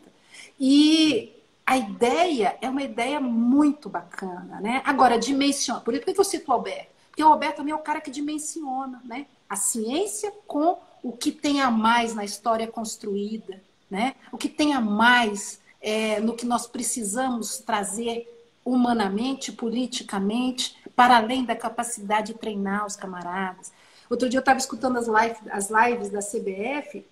[0.59, 4.81] E a ideia é uma ideia muito bacana, né?
[4.85, 5.79] Agora, dimensiona.
[5.81, 6.91] Por isso que eu cito o Alberto?
[7.09, 9.25] Porque o Alberto também é o cara que dimensiona, né?
[9.49, 14.15] A ciência com o que tem a mais na história construída, né?
[14.31, 18.27] O que tem a mais é, no que nós precisamos trazer
[18.63, 23.71] humanamente, politicamente, para além da capacidade de treinar os camaradas.
[24.09, 27.05] Outro dia eu estava escutando as lives, as lives da CBF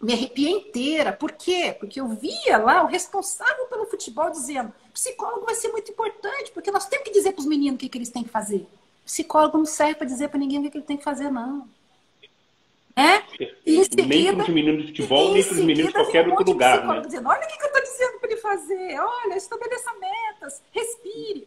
[0.00, 1.12] me arrepiei inteira.
[1.12, 1.74] Por quê?
[1.78, 6.70] Porque eu via lá o responsável pelo futebol dizendo: psicólogo vai ser muito importante, porque
[6.70, 8.66] nós temos que dizer para os meninos o que, que eles têm que fazer.
[9.04, 11.68] Psicólogo não serve para dizer para ninguém o que, que ele tem que fazer, não.
[12.94, 13.22] É?
[13.64, 16.44] E seguida, nem para os meninos de futebol, nem para os meninos de qualquer outro
[16.44, 16.84] lugar.
[16.84, 17.00] Né?
[17.00, 19.00] Dizendo, Olha o que, que eu estou dizendo para ele fazer.
[19.00, 21.46] Olha, estabeleça metas, respire.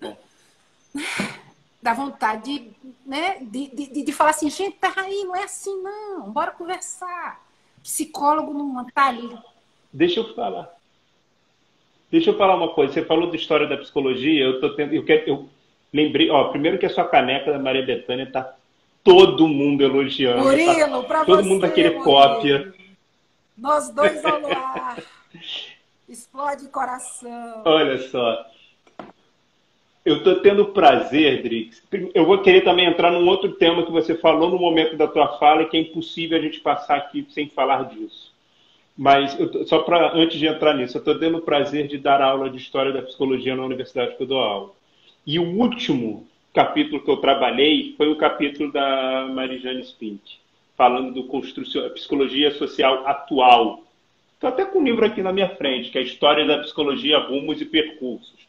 [1.81, 2.71] Dá vontade de,
[3.05, 7.41] né, de, de, de falar assim, gente, peraí, não é assim não, bora conversar
[7.83, 9.29] psicólogo não está ali.
[9.91, 10.69] Deixa eu falar.
[12.09, 12.93] Deixa eu falar uma coisa.
[12.93, 14.43] Você falou da história da psicologia.
[14.43, 15.49] Eu tô tendo, eu, quero, eu
[15.93, 18.53] lembrei, ó, primeiro que a sua caneca da Maria Bethânia tá
[19.03, 20.43] todo mundo elogiando.
[20.43, 22.03] Murilo, tá, para Todo você, mundo vai querer Murilo.
[22.05, 22.73] cópia.
[23.57, 25.01] Nós dois ao luar.
[26.07, 27.61] Explode coração.
[27.65, 28.45] Olha só.
[30.03, 31.83] Eu estou tendo prazer, Drix.
[32.15, 35.37] Eu vou querer também entrar num outro tema que você falou no momento da tua
[35.37, 38.33] fala, que é impossível a gente passar aqui sem falar disso.
[38.97, 42.19] Mas eu, só para antes de entrar nisso, eu estou tendo o prazer de dar
[42.19, 44.71] aula de história da psicologia na universidade que eu dou aula.
[45.25, 50.39] E o último capítulo que eu trabalhei foi o capítulo da Marijane Spink,
[50.75, 53.83] falando do construção, psicologia social atual.
[54.33, 57.19] Estou até com um livro aqui na minha frente, que é a História da Psicologia,
[57.19, 58.40] Rumos e Percursos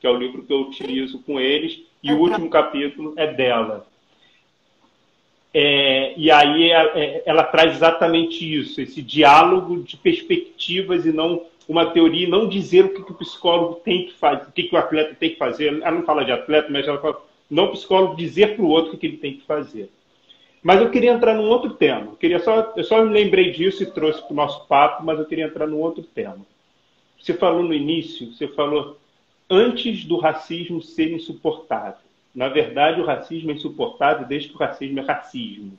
[0.00, 3.86] que é o livro que eu utilizo com eles, e o último capítulo é dela.
[5.52, 11.12] É, e aí ela, é, é, ela, traz exatamente isso, esse diálogo de perspectivas e
[11.12, 14.62] não uma teoria, não dizer o que, que o psicólogo tem que fazer, o que,
[14.64, 15.82] que o atleta tem que fazer.
[15.82, 17.20] Ela não fala de atleta, mas ela fala,
[17.50, 19.90] não o psicólogo dizer para o outro o que, que ele tem que fazer.
[20.62, 22.12] Mas eu queria entrar num outro tema.
[22.12, 25.18] Eu, queria só, eu só me lembrei disso e trouxe para o nosso papo, mas
[25.18, 26.44] eu queria entrar num outro tema.
[27.20, 28.98] Você falou no início, você falou
[29.48, 32.06] antes do racismo ser insuportável.
[32.34, 35.78] Na verdade, o racismo é insuportável desde que o racismo é racismo.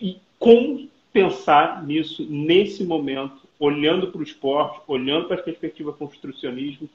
[0.00, 6.88] E como pensar nisso nesse momento, olhando para o esporte, olhando para a perspectiva construcionismo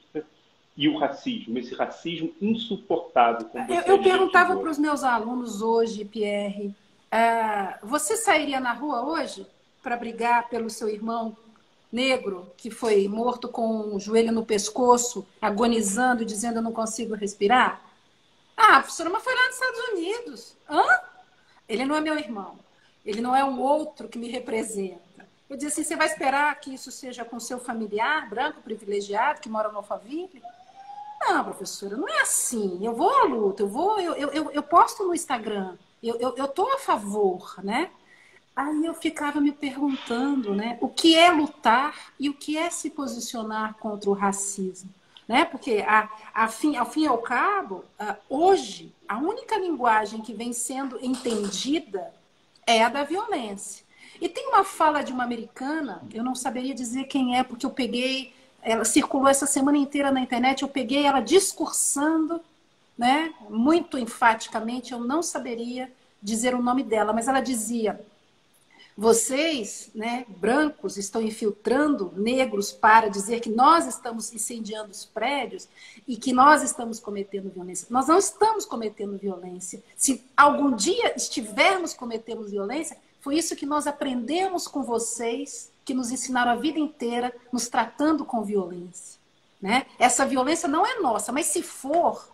[0.76, 3.48] e o racismo, esse racismo insuportável.
[3.68, 9.46] eu, eu perguntava para os meus alunos hoje, Pierre, uh, você sairia na rua hoje
[9.82, 11.36] para brigar pelo seu irmão
[11.90, 17.80] negro que foi morto com o joelho no pescoço, agonizando, dizendo eu não consigo respirar?
[18.56, 20.56] Ah, professora, mas foi lá nos Estados Unidos.
[20.68, 20.84] Hã?
[21.68, 22.58] Ele não é meu irmão.
[23.04, 25.26] Ele não é um outro que me representa.
[25.48, 29.48] Eu disse assim, você vai esperar que isso seja com seu familiar, branco, privilegiado, que
[29.48, 30.42] mora no Alphaville?
[31.20, 32.84] Não, professora, não é assim.
[32.84, 36.78] Eu vou à luta, eu vou, eu, eu, eu posto no Instagram, eu, tô a
[36.78, 37.90] favor, né?
[38.58, 42.90] Aí eu ficava me perguntando, né, o que é lutar e o que é se
[42.90, 44.90] posicionar contra o racismo,
[45.28, 45.44] né?
[45.44, 47.84] Porque a, a fim, ao fim e ao cabo,
[48.28, 52.12] hoje a única linguagem que vem sendo entendida
[52.66, 53.84] é a da violência.
[54.20, 57.70] E tem uma fala de uma americana, eu não saberia dizer quem é, porque eu
[57.70, 62.40] peguei, ela circulou essa semana inteira na internet, eu peguei ela discursando,
[62.98, 68.04] né, muito enfaticamente, eu não saberia dizer o nome dela, mas ela dizia:
[69.00, 75.68] vocês, né, brancos, estão infiltrando negros para dizer que nós estamos incendiando os prédios
[76.06, 77.86] e que nós estamos cometendo violência.
[77.90, 79.80] Nós não estamos cometendo violência.
[79.96, 86.10] Se algum dia estivermos cometendo violência, foi isso que nós aprendemos com vocês, que nos
[86.10, 89.16] ensinaram a vida inteira, nos tratando com violência.
[89.62, 89.86] Né?
[89.96, 92.28] Essa violência não é nossa, mas se for,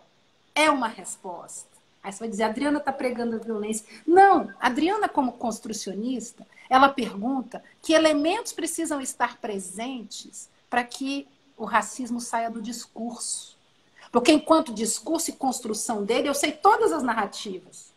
[0.54, 1.73] é uma resposta.
[2.04, 3.86] Aí você vai dizer, Adriana está pregando a violência.
[4.06, 11.26] Não, Adriana, como construcionista, ela pergunta que elementos precisam estar presentes para que
[11.56, 13.56] o racismo saia do discurso.
[14.12, 17.90] Porque enquanto discurso e construção dele, eu sei todas as narrativas.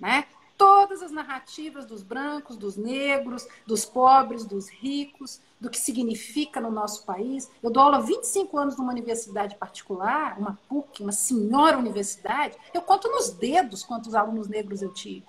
[0.00, 0.24] Né?
[0.62, 6.70] Todas as narrativas dos brancos, dos negros, dos pobres, dos ricos, do que significa no
[6.70, 7.50] nosso país.
[7.60, 12.56] Eu dou aula há 25 anos numa universidade particular, uma PUC, uma senhora universidade.
[12.72, 15.26] Eu conto nos dedos quantos alunos negros eu tive.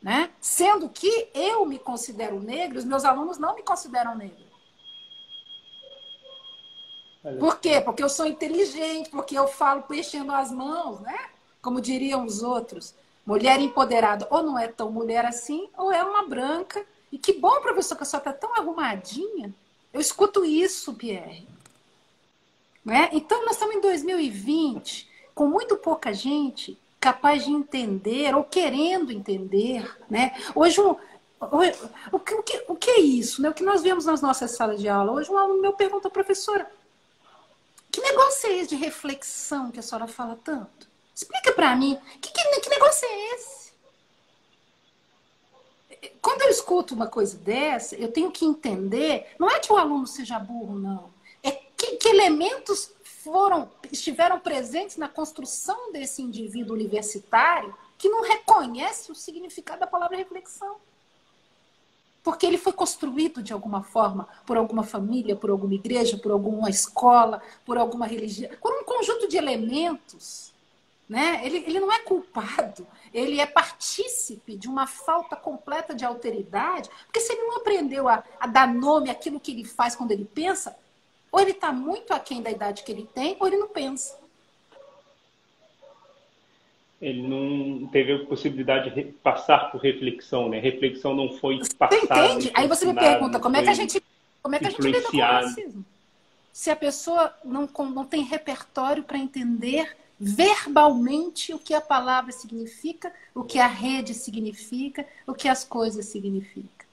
[0.00, 0.30] Né?
[0.40, 4.44] Sendo que eu me considero negro, os meus alunos não me consideram negro.
[7.40, 7.80] Por quê?
[7.80, 11.30] Porque eu sou inteligente, porque eu falo mexendo as mãos, né?
[11.60, 12.94] Como diriam os outros.
[13.24, 16.84] Mulher empoderada ou não é tão mulher assim, ou é uma branca.
[17.10, 19.54] E que bom, professor, que a senhora está tão arrumadinha.
[19.92, 21.46] Eu escuto isso, Pierre.
[22.84, 23.10] Né?
[23.12, 29.96] Então, nós estamos em 2020, com muito pouca gente capaz de entender ou querendo entender.
[30.08, 30.32] Né?
[30.54, 30.96] Hoje, um,
[32.12, 33.42] o, que, o, que, o que é isso?
[33.42, 33.50] Né?
[33.50, 35.12] O que nós vemos nas nossas salas de aula?
[35.12, 36.70] Hoje, um aluno meu pergunta, professora,
[37.90, 40.91] que negócio é esse de reflexão que a senhora fala tanto?
[41.14, 43.72] Explica para mim, que, que, que negócio é esse?
[46.20, 50.06] Quando eu escuto uma coisa dessa, eu tenho que entender, não é que o aluno
[50.06, 51.10] seja burro, não.
[51.42, 59.12] É que, que elementos foram, estiveram presentes na construção desse indivíduo universitário que não reconhece
[59.12, 60.76] o significado da palavra reflexão.
[62.24, 66.70] Porque ele foi construído de alguma forma por alguma família, por alguma igreja, por alguma
[66.70, 70.51] escola, por alguma religião, por um conjunto de elementos
[71.12, 71.42] né?
[71.44, 77.20] Ele, ele não é culpado, ele é partícipe de uma falta completa de alteridade, porque
[77.20, 80.74] se ele não aprendeu a, a dar nome àquilo que ele faz quando ele pensa,
[81.30, 84.18] ou ele está muito aquém da idade que ele tem, ou ele não pensa.
[86.98, 90.60] Ele não teve a possibilidade de passar por reflexão, né?
[90.60, 91.94] Reflexão não foi passada.
[91.94, 92.50] Você entende?
[92.54, 94.02] Aí você me pergunta como é que a gente,
[94.42, 95.84] como é que a gente lida com o racismo?
[96.50, 99.94] Se a pessoa não, não tem repertório para entender
[100.24, 106.06] verbalmente o que a palavra significa, o que a rede significa, o que as coisas
[106.06, 106.86] significam,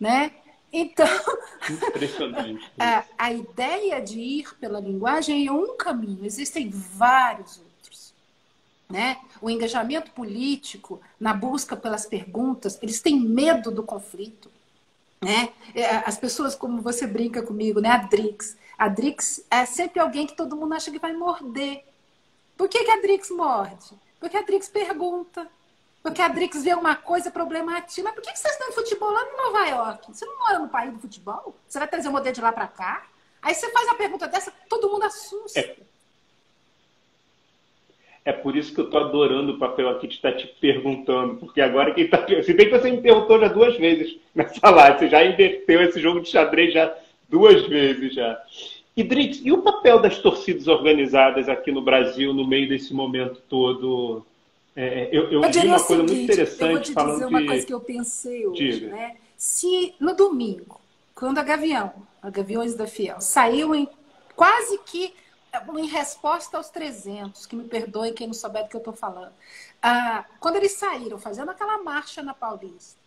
[0.00, 0.32] né?
[0.72, 1.06] Então,
[2.80, 8.14] a, a ideia de ir pela linguagem é um caminho, existem vários outros.
[8.88, 9.18] Né?
[9.42, 14.50] O engajamento político, na busca pelas perguntas, eles têm medo do conflito.
[15.20, 15.50] Né?
[15.74, 17.90] É, as pessoas, como você brinca comigo, né?
[17.90, 18.56] a Drix.
[18.78, 21.84] A Drix é sempre alguém que todo mundo acha que vai morder.
[22.56, 23.94] Por que, que a Drix morde?
[24.20, 25.48] Porque a Drix pergunta.
[26.02, 28.02] Porque a Drix vê uma coisa problemática.
[28.02, 30.12] Mas por que vocês estão em futebol lá em Nova York?
[30.12, 31.54] Você não mora no país do futebol?
[31.66, 33.06] Você vai trazer o modelo de lá para cá?
[33.40, 35.58] Aí você faz uma pergunta dessa, todo mundo assusta.
[35.58, 35.76] É,
[38.24, 41.60] é por isso que eu estou adorando o papel aqui de estar te perguntando, porque
[41.60, 42.24] agora quem está.
[42.42, 46.00] Se bem que você me perguntou já duas vezes nessa live, você já inverteu esse
[46.00, 46.94] jogo de xadrez já
[47.28, 48.40] duas vezes já.
[48.96, 49.02] E
[49.44, 54.24] e o papel das torcidas organizadas aqui no Brasil no meio desse momento todo?
[54.76, 57.46] É, eu, eu, eu vi uma coisa muito interessante eu vou te falando dizer uma
[57.46, 58.88] coisa que eu pensei hoje, Diga.
[58.88, 59.16] né?
[59.36, 60.80] Se no domingo,
[61.14, 63.88] quando a Gavião, a Gaviões da Fiel, saiu em
[64.36, 65.14] quase que
[65.78, 69.32] em resposta aos 300, que me perdoem quem não souber do que eu estou falando.
[69.82, 72.98] Ah, quando eles saíram fazendo aquela marcha na Paulista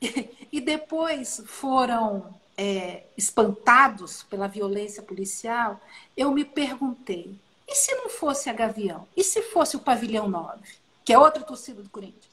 [0.50, 5.80] e depois foram é, espantados pela violência policial,
[6.16, 9.06] eu me perguntei: e se não fosse a Gavião?
[9.16, 10.60] E se fosse o Pavilhão 9,
[11.04, 12.30] que é outra torcida do Corinthians?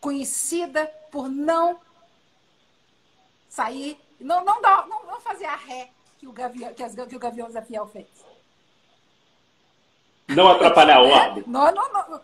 [0.00, 1.78] Conhecida por não
[3.48, 7.18] sair, não, não, não, não fazer a ré que o Gavião, que, as, que o
[7.18, 8.06] Gavião Zé Fiel fez.
[10.28, 11.44] Não atrapalhar a ordem.
[11.46, 12.20] Não, não, não.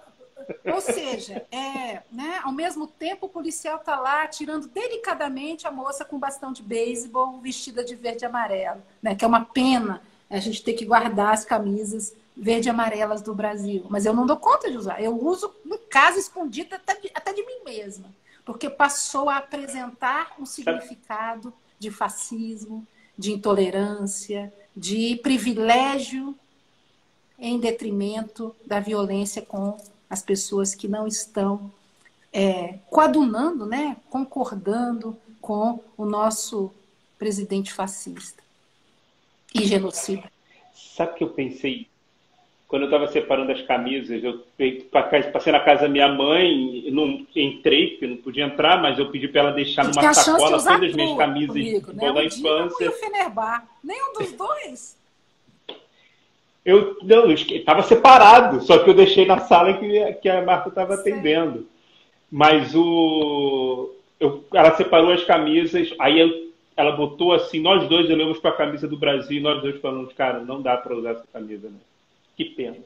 [0.72, 6.05] Ou seja, é, né, ao mesmo tempo o policial está lá tirando delicadamente a moça
[6.05, 10.38] com bastão de beisebol vestida de verde e amarelo, né, que é uma pena a
[10.38, 13.84] gente ter que guardar as camisas verde e amarelas do Brasil.
[13.91, 15.03] Mas eu não dou conta de usar.
[15.03, 18.07] Eu uso em casa escondida até de, até de mim mesma,
[18.45, 22.86] porque passou a apresentar um significado de fascismo,
[23.18, 26.34] de intolerância, de privilégio
[27.38, 29.76] em detrimento da violência com
[30.11, 31.72] as pessoas que não estão
[32.32, 36.72] é, coadunando, né, concordando com o nosso
[37.18, 38.42] presidente fascista
[39.54, 40.30] e genocida.
[40.74, 41.88] Sabe o que eu pensei?
[42.66, 44.44] Quando eu estava separando as camisas, eu
[45.32, 49.26] passei na casa da minha mãe, não entrei, porque não podia entrar, mas eu pedi
[49.26, 52.12] para ela deixar numa sacola todas as minhas camisas comigo, né?
[52.12, 52.76] da infância.
[52.78, 54.99] Nem o Fenerbah, nenhum dos dois.
[56.64, 60.94] Eu não, estava separado, só que eu deixei na sala que, que a Marta estava
[60.94, 61.66] atendendo.
[62.30, 63.90] Mas o,
[64.20, 68.56] eu, ela separou as camisas, aí eu, ela botou assim, nós dois olhamos para a
[68.56, 71.78] camisa do Brasil e nós dois falamos, cara, não dá para usar essa camisa, né?
[72.36, 72.76] Que pena.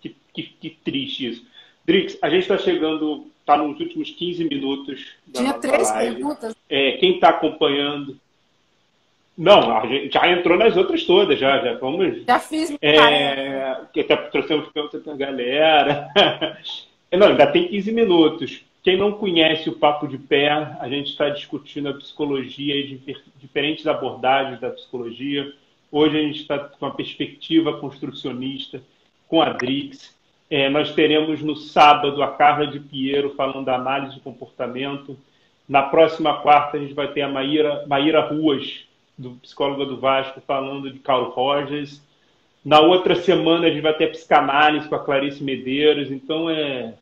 [0.00, 1.46] Que, que, que triste isso.
[1.84, 6.14] Drix, a gente está chegando, está nos últimos 15 minutos da Tinha três live.
[6.16, 6.56] perguntas.
[6.68, 8.18] É, quem está acompanhando,
[9.36, 12.24] não, a gente já entrou nas outras todas, já, já vamos.
[12.24, 12.74] Já fiz.
[12.80, 16.08] É, que até trouxemos perguntas para a galera.
[17.12, 18.64] Não, ainda tem 15 minutos.
[18.82, 23.00] Quem não conhece o Papo de Pé, a gente está discutindo a psicologia e
[23.36, 25.50] diferentes abordagens da psicologia.
[25.90, 28.82] Hoje a gente está com uma perspectiva construcionista
[29.28, 30.14] com a Drix.
[30.50, 35.16] É, nós teremos no sábado a Carla de Piero falando da análise de comportamento.
[35.68, 38.85] Na próxima quarta a gente vai ter a Maíra, Maíra Ruas
[39.16, 42.02] do psicólogo do Vasco falando de Carl Rogers.
[42.64, 46.10] Na outra semana a gente vai ter psicanálise com a Clarice Medeiros.
[46.10, 46.94] Então é,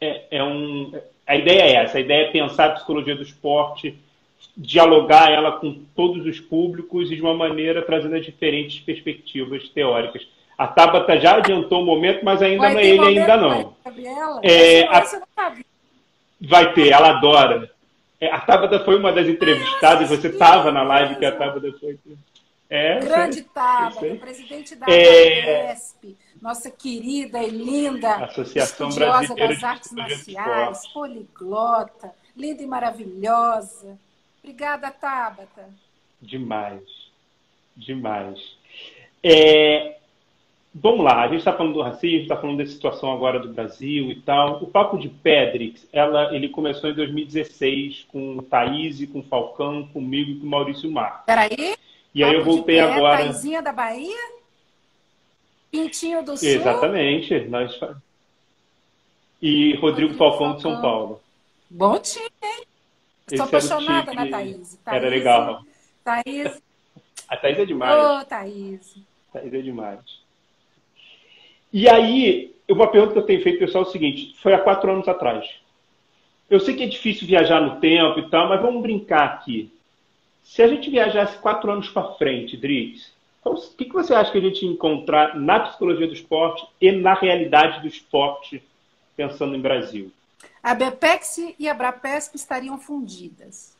[0.00, 0.92] é, é um.
[1.26, 3.96] A ideia é essa, a ideia é pensar a psicologia do esporte,
[4.56, 10.26] dialogar ela com todos os públicos e de uma maneira trazendo as diferentes perspectivas teóricas.
[10.56, 13.76] A Tabata já adiantou o um momento, mas ainda não é ele ainda não.
[14.42, 15.04] É, a...
[16.40, 17.70] Vai ter, ela adora.
[18.20, 21.98] É, a Tabata foi uma das entrevistadas, você estava na live que a Tabata foi.
[22.68, 25.76] É, Grande Tabata, presidente da é...
[26.42, 33.98] nossa querida e linda Associação estudiosa das artes marciais, poliglota, linda e maravilhosa.
[34.42, 35.68] Obrigada, Tabata.
[36.20, 36.82] Demais,
[37.76, 38.56] demais.
[39.22, 39.95] É,
[40.78, 44.10] Vamos lá, a gente está falando do racismo, está falando da situação agora do Brasil
[44.10, 44.62] e tal.
[44.62, 50.38] O Papo de Pedrix, ela, ele começou em 2016 com Thaís, com Falcão, comigo e
[50.38, 51.24] com Maurício Mar.
[51.24, 51.76] Peraí.
[52.14, 53.24] E aí eu voltei pé, agora.
[53.24, 54.16] Thaisinha da Bahia?
[55.70, 56.46] Pintinho do Sul?
[56.46, 57.40] Exatamente.
[57.48, 57.80] Nós...
[59.40, 61.22] E Rodrigo Falcão de São Paulo.
[61.70, 62.66] Bom time, hein?
[63.26, 64.78] Estou apaixonada na Thaís.
[64.84, 64.96] Thaís.
[64.98, 65.62] Era legal.
[66.04, 66.62] Thaís.
[67.28, 67.98] A Thaís é demais.
[67.98, 68.94] Ô, oh, Thaís.
[69.32, 70.25] Thaís é demais.
[71.72, 74.90] E aí, uma pergunta que eu tenho feito pessoal é o seguinte: foi há quatro
[74.90, 75.48] anos atrás.
[76.48, 79.70] Eu sei que é difícil viajar no tempo e tal, mas vamos brincar aqui.
[80.44, 83.12] Se a gente viajasse quatro anos para frente, Drix,
[83.46, 86.90] então, o que, você acha que a gente ia encontrar na psicologia do esporte e
[86.90, 88.60] na realidade do esporte,
[89.16, 90.10] pensando em Brasil?
[90.60, 93.76] A BPEX e a Brapesp estariam fundidas.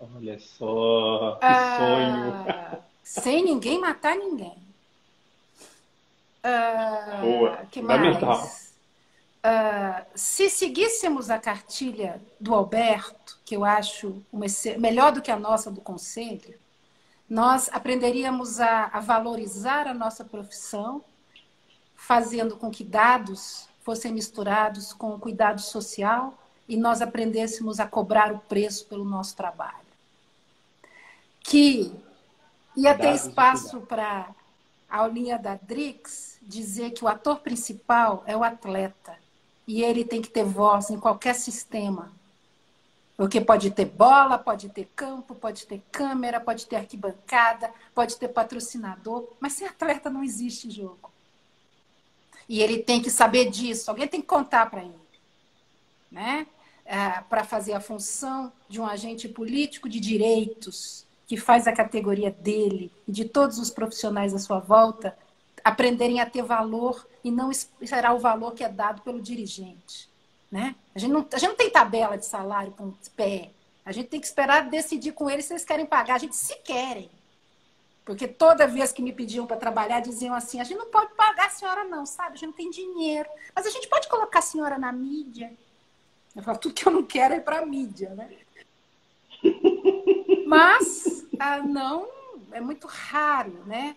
[0.00, 2.82] Olha só, que ah, sonho.
[3.02, 4.54] Sem ninguém matar ninguém.
[6.44, 8.38] Uh, Boa, que fundamental.
[8.38, 8.70] Mais?
[9.44, 14.46] uh, se seguíssemos a cartilha do Alberto, que eu acho uma,
[14.78, 16.54] melhor do que a nossa do Conselho,
[17.28, 21.04] nós aprenderíamos a, a valorizar a nossa profissão,
[21.94, 26.34] fazendo com que dados fossem misturados com o cuidado social
[26.68, 29.74] e nós aprendêssemos a cobrar o preço pelo nosso trabalho.
[31.40, 31.92] Que
[32.76, 34.28] ia ter espaço para
[34.90, 39.16] a aulinha da Drix dizer que o ator principal é o atleta
[39.66, 42.12] e ele tem que ter voz em qualquer sistema.
[43.16, 48.28] Porque pode ter bola, pode ter campo, pode ter câmera, pode ter arquibancada, pode ter
[48.28, 51.12] patrocinador, mas sem atleta não existe jogo.
[52.48, 54.98] E ele tem que saber disso, alguém tem que contar para ele.
[56.10, 56.46] Né?
[56.84, 62.28] É, para fazer a função de um agente político de direitos, que faz a categoria
[62.28, 65.16] dele e de todos os profissionais à sua volta
[65.62, 70.10] aprenderem a ter valor e não esperar o valor que é dado pelo dirigente.
[70.50, 70.74] Né?
[70.92, 73.52] A, gente não, a gente não tem tabela de salário com pé.
[73.86, 76.16] A gente tem que esperar decidir com eles se eles querem pagar.
[76.16, 77.08] A gente se querem.
[78.04, 81.46] Porque toda vez que me pediam para trabalhar, diziam assim: a gente não pode pagar
[81.46, 82.32] a senhora, não, sabe?
[82.32, 83.28] A gente não tem dinheiro.
[83.54, 85.52] Mas a gente pode colocar a senhora na mídia.
[86.34, 88.28] Eu falo, tudo que eu não quero é para mídia, né?
[90.50, 92.08] Mas ah, não
[92.50, 93.94] é muito raro né,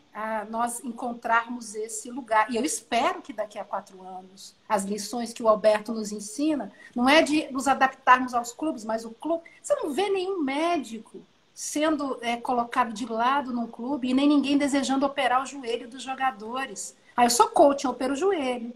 [0.51, 2.51] nós encontrarmos esse lugar.
[2.51, 6.71] E eu espero que daqui a quatro anos as lições que o Alberto nos ensina
[6.95, 9.49] não é de nos adaptarmos aos clubes, mas o clube.
[9.63, 11.25] Você não vê nenhum médico
[11.55, 16.03] sendo é, colocado de lado num clube e nem ninguém desejando operar o joelho dos
[16.03, 16.95] jogadores.
[17.17, 18.71] Ah, eu sou coach, eu opero o joelho.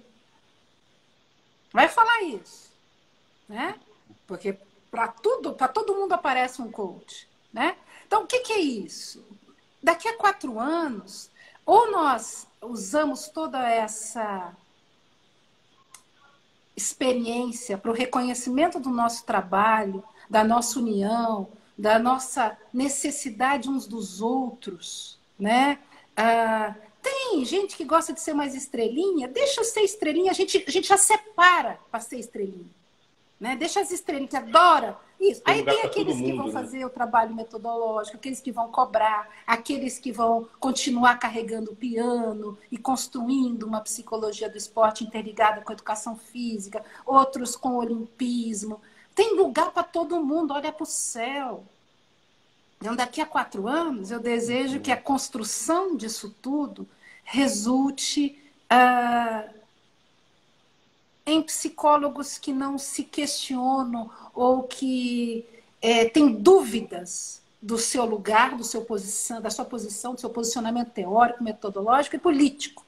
[1.72, 2.72] Vai falar isso,
[3.48, 3.76] né?
[4.26, 4.58] Porque
[4.90, 7.28] para tudo, para todo mundo aparece um coach,
[7.58, 7.76] né?
[8.06, 9.26] Então, o que, que é isso?
[9.82, 11.32] Daqui a quatro anos,
[11.66, 14.56] ou nós usamos toda essa
[16.76, 24.22] experiência para o reconhecimento do nosso trabalho, da nossa união, da nossa necessidade uns dos
[24.22, 25.80] outros, né?
[26.16, 30.64] Ah, tem gente que gosta de ser mais estrelinha, deixa eu ser estrelinha, a gente,
[30.68, 32.70] a gente já separa para ser estrelinha.
[33.40, 33.56] Né?
[33.56, 35.42] Deixa as estrelinhas, que adora isso.
[35.42, 36.54] Tem Aí tem aqueles que mundo, vão né?
[36.54, 42.58] fazer o trabalho metodológico, aqueles que vão cobrar, aqueles que vão continuar carregando o piano
[42.72, 48.80] e construindo uma psicologia do esporte interligada com a educação física, outros com o olimpismo.
[49.16, 51.64] Tem lugar para todo mundo, olha para o céu.
[52.80, 56.88] Então, daqui a quatro anos, eu desejo que a construção disso tudo
[57.24, 58.40] resulte
[58.72, 59.57] uh,
[61.28, 65.46] em psicólogos que não se questionam ou que
[65.82, 70.92] é, têm dúvidas do seu lugar, do seu posição, da sua posição, do seu posicionamento
[70.92, 72.86] teórico, metodológico e político.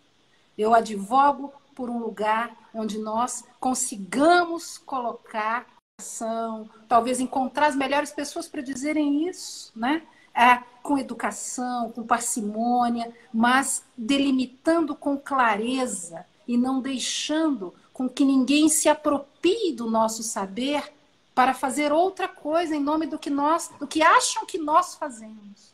[0.58, 5.68] Eu advogo por um lugar onde nós consigamos colocar
[6.00, 10.02] ação, talvez encontrar as melhores pessoas para dizerem isso, né?
[10.34, 18.70] É, com educação, com parcimônia, mas delimitando com clareza e não deixando com que ninguém
[18.70, 20.90] se aproprie do nosso saber
[21.36, 25.74] para fazer outra coisa em nome do que nós, do que acham que nós fazemos.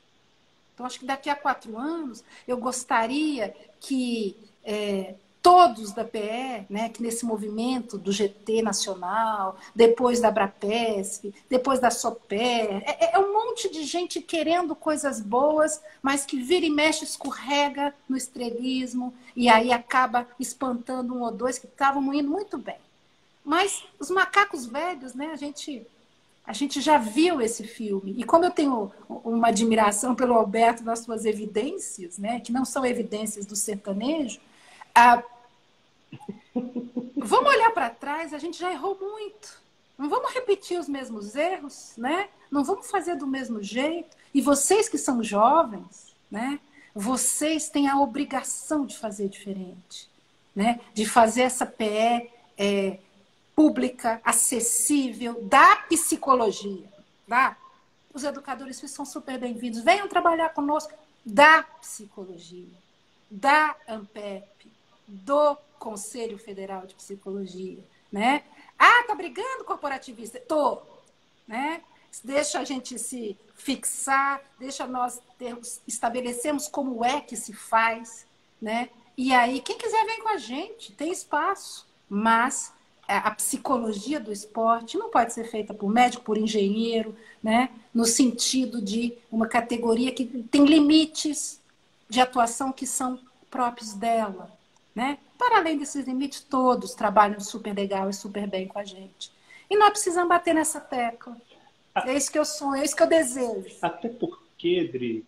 [0.73, 5.13] Então, acho que daqui a quatro anos eu gostaria que é,
[5.45, 11.91] todos da PE, né, que nesse movimento do GT nacional, depois da Brapesp, depois da
[11.91, 17.03] SOPER, é, é, um monte de gente querendo coisas boas, mas que vira e mexe,
[17.03, 22.79] escorrega no estrelismo e aí acaba espantando um ou dois que estavam indo muito bem.
[23.43, 25.85] Mas os macacos velhos, né, a gente
[26.43, 28.15] a gente já viu esse filme.
[28.17, 32.83] E como eu tenho uma admiração pelo Alberto nas suas evidências, né, que não são
[32.83, 34.39] evidências do sertanejo,
[34.93, 35.21] a
[37.17, 39.65] Vamos olhar para trás, a gente já errou muito.
[39.97, 42.27] Não vamos repetir os mesmos erros, né?
[42.51, 44.15] Não vamos fazer do mesmo jeito.
[44.33, 46.59] E vocês que são jovens, né?
[46.93, 50.09] Vocês têm a obrigação de fazer diferente,
[50.55, 50.81] né?
[50.93, 52.99] De fazer essa PE é,
[53.55, 56.87] pública, acessível, da psicologia,
[57.27, 57.57] tá?
[58.13, 59.81] Os educadores são super bem-vindos.
[59.81, 60.93] Venham trabalhar conosco
[61.25, 62.77] da psicologia,
[63.31, 64.71] da AMPEP,
[65.07, 68.43] do Conselho Federal de Psicologia, né?
[68.77, 70.39] Ah, tá brigando corporativista?
[70.39, 70.81] Tô,
[71.47, 71.81] né?
[72.23, 78.25] Deixa a gente se fixar, deixa nós termos, estabelecemos como é que se faz,
[78.61, 78.89] né?
[79.17, 82.73] E aí, quem quiser vem com a gente, tem espaço, mas
[83.07, 87.69] a psicologia do esporte não pode ser feita por médico, por engenheiro, né?
[87.95, 91.61] no sentido de uma categoria que tem limites
[92.09, 93.17] de atuação que são
[93.49, 94.51] próprios dela.
[94.95, 95.17] Né?
[95.37, 99.29] Para além desses limites, todos trabalham super legal e super bem com a gente.
[99.69, 101.35] E nós precisamos bater nessa tecla.
[102.05, 103.75] É isso que eu sonho, é isso que eu desejo.
[103.81, 105.25] Até porque, Dri,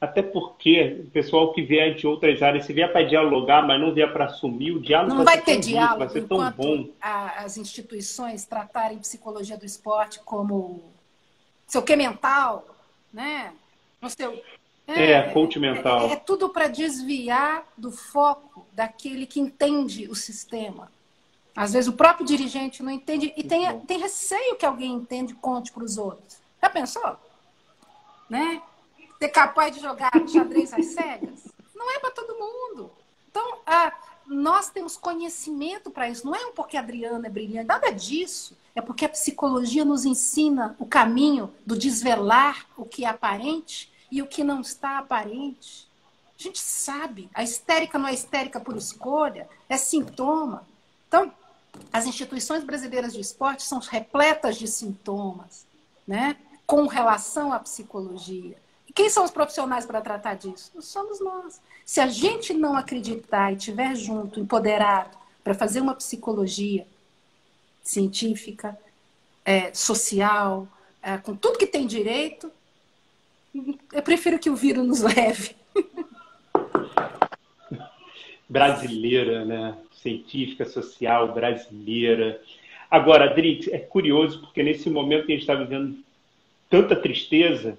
[0.00, 3.92] até porque o pessoal que vier de outras áreas, se vier para dialogar, mas não
[3.92, 6.88] vier para assumir, o diálogo não vai, vai ter diálogo vai ser tão bom.
[7.00, 10.82] A, as instituições tratarem psicologia do esporte como
[11.66, 12.64] seu que mental,
[13.12, 13.52] né?
[14.00, 14.40] No seu,
[14.86, 16.08] é, é coach mental.
[16.08, 20.92] É, é tudo para desviar do foco daquele que entende o sistema.
[21.56, 25.36] Às vezes o próprio dirigente não entende e tem, tem receio que alguém entende e
[25.36, 26.38] conte para os outros.
[26.60, 27.16] Já pensou?
[28.28, 28.60] Né?
[29.18, 31.48] Ser capaz de jogar xadrez às cegas?
[31.74, 32.90] Não é para todo mundo.
[33.30, 33.92] Então, ah,
[34.26, 36.26] nós temos conhecimento para isso.
[36.26, 38.56] Não é porque a Adriana é brilhante, nada disso.
[38.74, 44.22] É porque a psicologia nos ensina o caminho do desvelar o que é aparente e
[44.22, 45.88] o que não está aparente.
[46.38, 47.28] A gente sabe.
[47.34, 50.64] A histérica não é histérica por escolha, é sintoma.
[51.08, 51.32] Então,
[51.92, 55.66] as instituições brasileiras de esporte são repletas de sintomas,
[56.06, 56.36] né?
[56.64, 58.56] Com relação à psicologia.
[58.88, 60.70] E quem são os profissionais para tratar disso?
[60.80, 61.60] Somos nós.
[61.84, 66.86] Se a gente não acreditar e estiver junto, empoderado, para fazer uma psicologia
[67.82, 68.78] científica,
[69.44, 70.68] é, social,
[71.02, 72.52] é, com tudo que tem direito,
[73.92, 75.54] eu prefiro que o vírus nos leve.
[78.48, 79.76] Brasileira, né?
[80.04, 82.40] científica, social, brasileira.
[82.90, 85.96] Agora, Adri, é curioso, porque nesse momento que a gente está vivendo
[86.68, 87.78] tanta tristeza,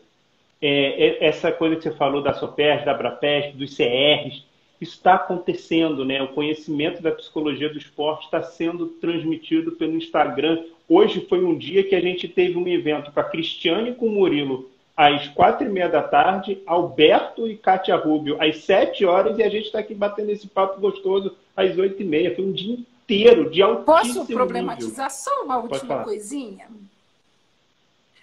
[0.61, 4.43] é, é, essa coisa que você falou da SOPES, da ABRAPESP, dos CRs,
[4.81, 6.21] isso está acontecendo, né?
[6.21, 10.63] O conhecimento da psicologia do esporte está sendo transmitido pelo Instagram.
[10.89, 14.07] Hoje foi um dia que a gente teve um evento com a Cristiane e com
[14.07, 19.37] o Murilo às quatro e meia da tarde, Alberto e Kátia Rubio às sete horas
[19.37, 22.33] e a gente está aqui batendo esse papo gostoso às oito e meia.
[22.33, 25.09] Foi um dia inteiro de altíssimo Posso problematizar nível.
[25.09, 26.67] só uma última coisinha?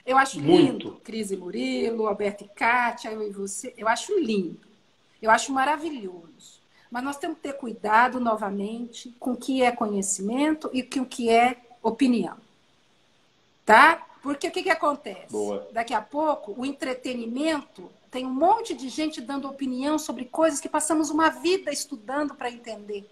[0.05, 0.89] Eu acho Muito.
[0.89, 3.73] lindo, Cris e Murilo, Alberto e Kátia, eu e você.
[3.77, 4.59] Eu acho lindo.
[5.21, 6.61] Eu acho maravilhoso.
[6.91, 11.07] Mas nós temos que ter cuidado novamente com o que é conhecimento e com o
[11.07, 12.37] que é opinião.
[13.65, 14.05] Tá?
[14.23, 15.33] Porque o que, que acontece?
[15.33, 15.69] Boa.
[15.73, 20.69] Daqui a pouco, o entretenimento tem um monte de gente dando opinião sobre coisas que
[20.69, 23.09] passamos uma vida estudando para entender.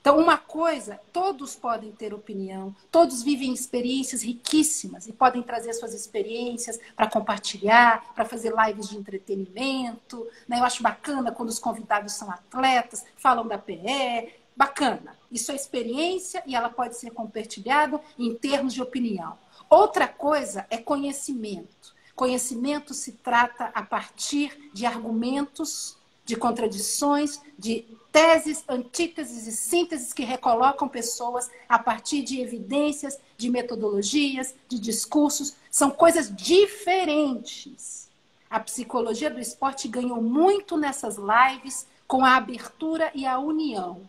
[0.00, 5.94] Então, uma coisa, todos podem ter opinião, todos vivem experiências riquíssimas e podem trazer suas
[5.94, 10.26] experiências para compartilhar, para fazer lives de entretenimento.
[10.46, 10.58] Né?
[10.58, 15.16] Eu acho bacana quando os convidados são atletas, falam da PE, bacana.
[15.32, 19.38] Isso é experiência e ela pode ser compartilhada em termos de opinião.
[19.68, 21.94] Outra coisa é conhecimento.
[22.14, 30.22] Conhecimento se trata a partir de argumentos, de contradições, de teses, antíteses e sínteses que
[30.22, 35.54] recolocam pessoas a partir de evidências, de metodologias, de discursos.
[35.70, 38.08] São coisas diferentes.
[38.48, 44.08] A psicologia do esporte ganhou muito nessas lives com a abertura e a união.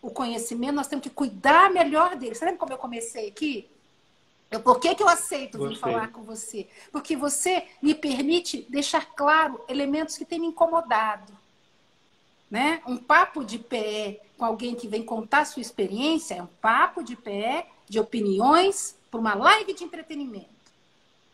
[0.00, 2.34] O conhecimento, nós temos que cuidar melhor dele.
[2.34, 3.68] Você lembra como eu comecei aqui?
[4.50, 6.66] Eu, por que, que eu aceito vir falar com você?
[6.90, 11.32] Porque você me permite deixar claro elementos que têm me incomodado.
[12.50, 12.82] Né?
[12.84, 17.14] Um papo de pé com alguém que vem contar sua experiência é um papo de
[17.14, 20.48] pé de opiniões para uma live de entretenimento.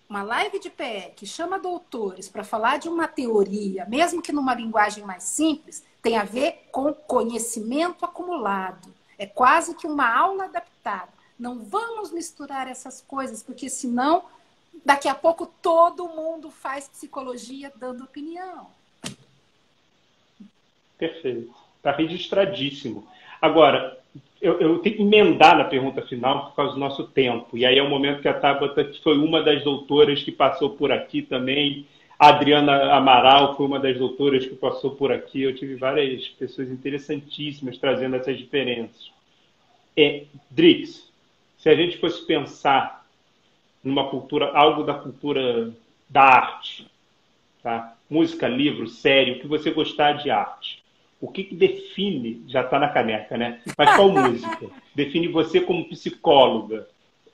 [0.09, 4.55] Uma live de pé que chama doutores para falar de uma teoria, mesmo que numa
[4.55, 8.95] linguagem mais simples, tem a ver com conhecimento acumulado.
[9.19, 11.16] É quase que uma aula adaptada.
[11.39, 14.25] Não vamos misturar essas coisas, porque senão
[14.85, 18.69] daqui a pouco todo mundo faz psicologia dando opinião.
[20.99, 21.53] Perfeito.
[21.77, 23.07] Está registradíssimo.
[23.41, 23.99] Agora,
[24.41, 27.57] eu, eu, tenho que emendar na pergunta final por causa do nosso tempo.
[27.57, 30.71] E aí é o momento que a Tabata, que foi uma das doutoras que passou
[30.71, 31.87] por aqui também,
[32.19, 35.43] a Adriana Amaral foi uma das doutoras que passou por aqui.
[35.43, 39.11] Eu tive várias pessoas interessantíssimas trazendo essas diferenças.
[39.97, 41.11] É, Drix,
[41.67, 43.05] se a gente fosse pensar
[43.83, 45.75] numa cultura, algo da cultura
[46.09, 46.89] da arte,
[47.61, 47.97] tá?
[48.09, 50.85] música, livro, série, o que você gostar de arte,
[51.21, 53.61] o que, que define, já está na caneca, né?
[53.77, 54.71] Mas qual música?
[54.95, 56.87] Define você como psicóloga.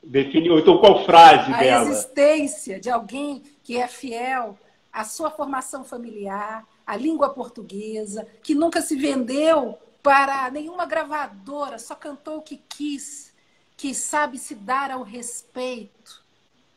[0.02, 1.86] Define, ou então qual frase a dela?
[1.86, 4.58] A existência de alguém que é fiel
[4.90, 11.94] à sua formação familiar, à língua portuguesa, que nunca se vendeu para nenhuma gravadora, só
[11.94, 13.31] cantou o que quis
[13.82, 16.22] que sabe se dar ao respeito,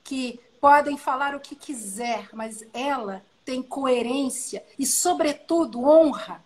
[0.03, 6.43] que podem falar o que quiser, mas ela tem coerência e, sobretudo, honra.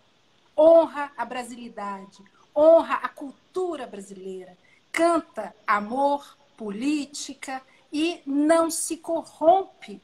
[0.54, 2.22] honra a brasilidade,
[2.54, 4.54] honra a cultura brasileira,
[4.92, 9.98] canta amor, política e não se corrompe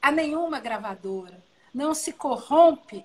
[0.00, 1.42] a nenhuma gravadora,
[1.74, 3.04] não se corrompe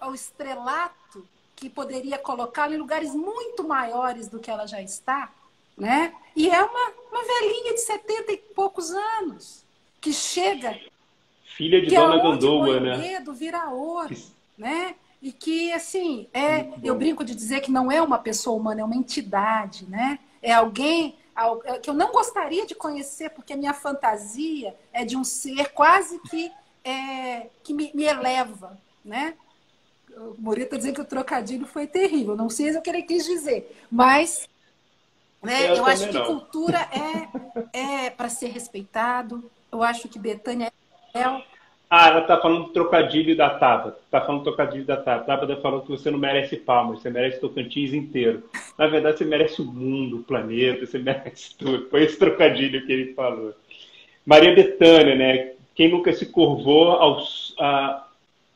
[0.00, 1.24] ao estrelato
[1.54, 5.32] que poderia colocá-la em lugares muito maiores do que ela já está,
[5.76, 6.12] né?
[6.36, 9.64] E é uma, uma velhinha de 70 e poucos anos
[10.00, 10.78] que chega.
[11.44, 12.96] Filha de que Dona Gandoa, né?
[12.96, 14.16] Medo vira ouro,
[14.58, 14.94] né?
[15.22, 18.84] E que, assim, é, eu brinco de dizer que não é uma pessoa humana, é
[18.84, 20.18] uma entidade, né?
[20.42, 21.16] É alguém
[21.64, 25.72] é, que eu não gostaria de conhecer, porque a minha fantasia é de um ser
[25.72, 26.52] quase que,
[26.84, 29.34] é, que me, me eleva, né?
[30.16, 32.36] O Morita está dizendo que o trocadilho foi terrível.
[32.36, 34.48] Não sei se o que ele quis dizer, mas
[35.44, 36.78] né, eu, eu acho que cultura
[37.72, 39.50] é, é para ser respeitado.
[39.70, 40.72] Eu acho que Betânia
[41.14, 41.54] é
[41.96, 43.98] ah, ela tá falando do trocadilho da Tabata.
[44.10, 45.26] Tá falando do trocadilho da Tabata.
[45.26, 48.42] Tabata falou que você não merece palmas, você merece Tocantins inteiro.
[48.76, 51.88] Na verdade, você merece o mundo, o planeta, você merece tudo.
[51.90, 53.54] Foi esse trocadilho que ele falou.
[54.26, 55.52] Maria Betânia, né?
[55.74, 57.22] Quem nunca se curvou ao,
[57.60, 58.06] a,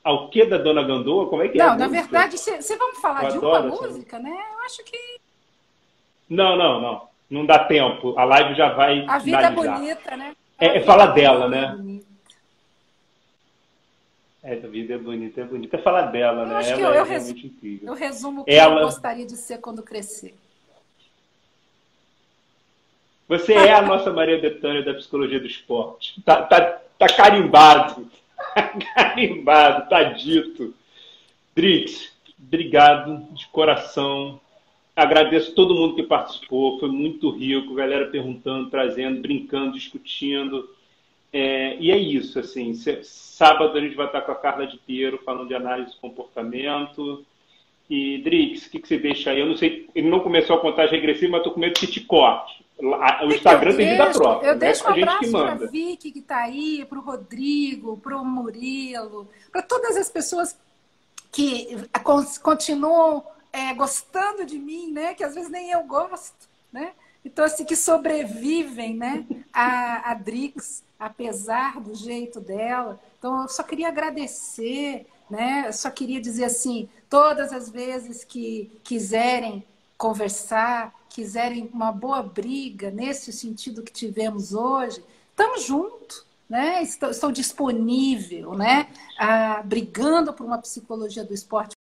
[0.03, 1.29] ao que da Dona Gandoa?
[1.29, 1.69] Como é que não, é?
[1.71, 4.37] Não, na verdade, você vamos falar Eu de uma música, né?
[4.53, 4.99] Eu acho que.
[6.29, 7.09] Não, não, não.
[7.31, 8.19] Não dá tempo.
[8.19, 9.05] A live já vai.
[9.07, 9.75] A vida é finalizar.
[9.75, 10.37] é bonita, né?
[10.59, 11.75] É, é fala dela, né?
[11.77, 12.09] Bonita.
[14.43, 15.77] É, a vida é bonita, é bonita.
[15.77, 16.71] É falar dela, né?
[16.71, 17.89] Ela eu, é eu realmente resumo, incrível.
[17.89, 18.81] Eu resumo o que ela...
[18.81, 20.35] eu gostaria de ser quando crescer.
[23.29, 26.23] Você é a nossa Maria Bethânia da psicologia do esporte.
[26.23, 28.11] Tá, tá, tá carimbado.
[28.95, 30.75] carimbado, tá dito.
[31.55, 34.41] Drix, obrigado de coração.
[34.99, 36.81] Agradeço todo mundo que participou.
[36.81, 37.73] Foi muito rico.
[37.73, 40.69] Galera perguntando, trazendo, brincando, discutindo.
[41.33, 45.21] É, e é isso, assim, sábado a gente vai estar com a Carla de Piero
[45.25, 47.25] falando de análise de comportamento.
[47.89, 49.39] E, Drix, o que, que, você deixa aí?
[49.39, 52.01] Eu não sei, ele não começou a contagem regressiva, mas estou com medo que te
[52.01, 52.67] corte.
[52.81, 54.49] O Instagram tem vida própria.
[54.49, 54.59] Eu né?
[54.59, 59.29] deixo um abraço para a Vicky, que está aí, para o Rodrigo, para o Murilo,
[59.53, 60.59] para todas as pessoas
[61.31, 61.69] que
[62.43, 65.15] continuam é, gostando de mim, né?
[65.15, 66.93] Que às vezes nem eu gosto, né?
[67.25, 69.27] Então, assim, que sobrevivem, né?
[69.53, 73.01] A, a Drix apesar do jeito dela.
[73.19, 75.65] Então, eu só queria agradecer, né?
[75.67, 79.65] Eu só queria dizer assim, todas as vezes que quiserem
[79.97, 86.83] conversar, quiserem uma boa briga nesse sentido que tivemos hoje, estamos juntos, né?
[86.83, 88.89] Estou, estou disponível, né?
[89.19, 91.78] Ah, brigando por uma psicologia do esporte